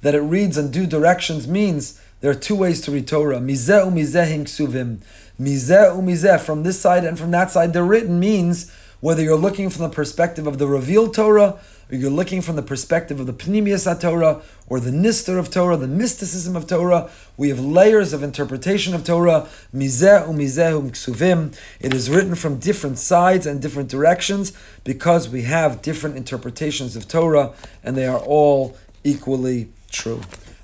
[0.01, 3.39] that it reads in due directions means there are two ways to read Torah.
[3.39, 5.01] Mizeh umizeh ksuvim.
[5.39, 9.71] Mizeh umizeh, from this side and from that side, they're written means whether you're looking
[9.71, 11.59] from the perspective of the revealed Torah,
[11.91, 15.75] or you're looking from the perspective of the Pnimius Torah, or the Nister of Torah,
[15.75, 19.47] the mysticism of Torah, we have layers of interpretation of Torah.
[19.73, 21.57] Mizeh umizeh ksuvim.
[21.79, 24.53] It is written from different sides and different directions
[24.83, 27.53] because we have different interpretations of Torah,
[27.83, 30.21] and they are all equally true.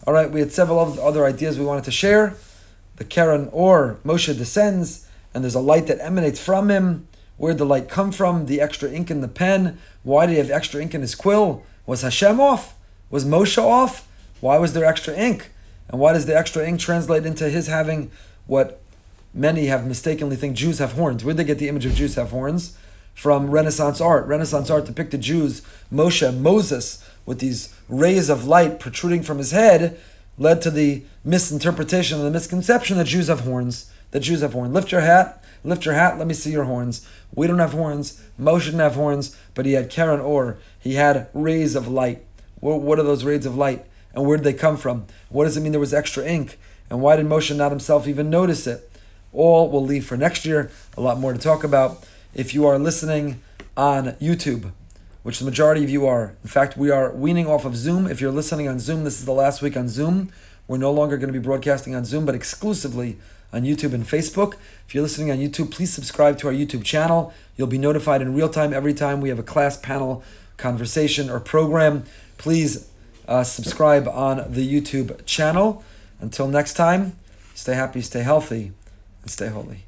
[0.08, 2.36] All right, we had several other ideas we wanted to share.
[2.96, 7.10] The Keren or Moshe descends, and there's a light that emanates from him.
[7.36, 8.46] Where'd the light come from?
[8.46, 9.78] The extra ink in the pen.
[10.04, 11.62] Why did he have extra ink in his quill?
[11.86, 12.74] Was Hashem off?
[13.10, 14.08] Was Moshe off?
[14.40, 15.52] Why was there extra ink?
[15.90, 18.10] And why does the extra ink translate into his having
[18.46, 18.82] what
[19.34, 21.26] many have mistakenly think Jews have horns?
[21.26, 22.78] Where'd they get the image of Jews have horns?
[23.14, 24.26] From Renaissance art.
[24.26, 30.00] Renaissance art depicted Jews, Moshe, Moses, with these rays of light protruding from his head
[30.40, 33.92] led to the misinterpretation and the misconception that Jews have horns.
[34.12, 34.74] That Jews have horns.
[34.74, 37.08] Lift your hat, lift your hat, let me see your horns.
[37.36, 38.24] We don't have horns.
[38.40, 40.58] Moshe didn't have horns, but he had Keren Or.
[40.80, 42.24] He had rays of light.
[42.62, 43.86] What are those rays of light?
[44.14, 45.06] And where did they come from?
[45.30, 46.58] What does it mean there was extra ink?
[46.90, 48.90] And why did Moshe not himself even notice it?
[49.34, 50.72] All will leave for next year.
[50.96, 52.08] A lot more to talk about.
[52.34, 53.42] If you are listening
[53.76, 54.72] on YouTube,
[55.28, 56.38] which the majority of you are.
[56.42, 58.08] In fact, we are weaning off of Zoom.
[58.08, 60.32] If you're listening on Zoom, this is the last week on Zoom.
[60.70, 63.18] We're no longer going to be broadcasting on Zoom, but exclusively
[63.52, 64.54] on YouTube and Facebook.
[64.88, 67.34] If you're listening on YouTube, please subscribe to our YouTube channel.
[67.58, 70.24] You'll be notified in real time every time we have a class panel
[70.56, 72.06] conversation or program.
[72.38, 72.90] Please
[73.28, 75.84] uh, subscribe on the YouTube channel.
[76.22, 77.18] Until next time,
[77.54, 78.72] stay happy, stay healthy,
[79.24, 79.87] and stay holy.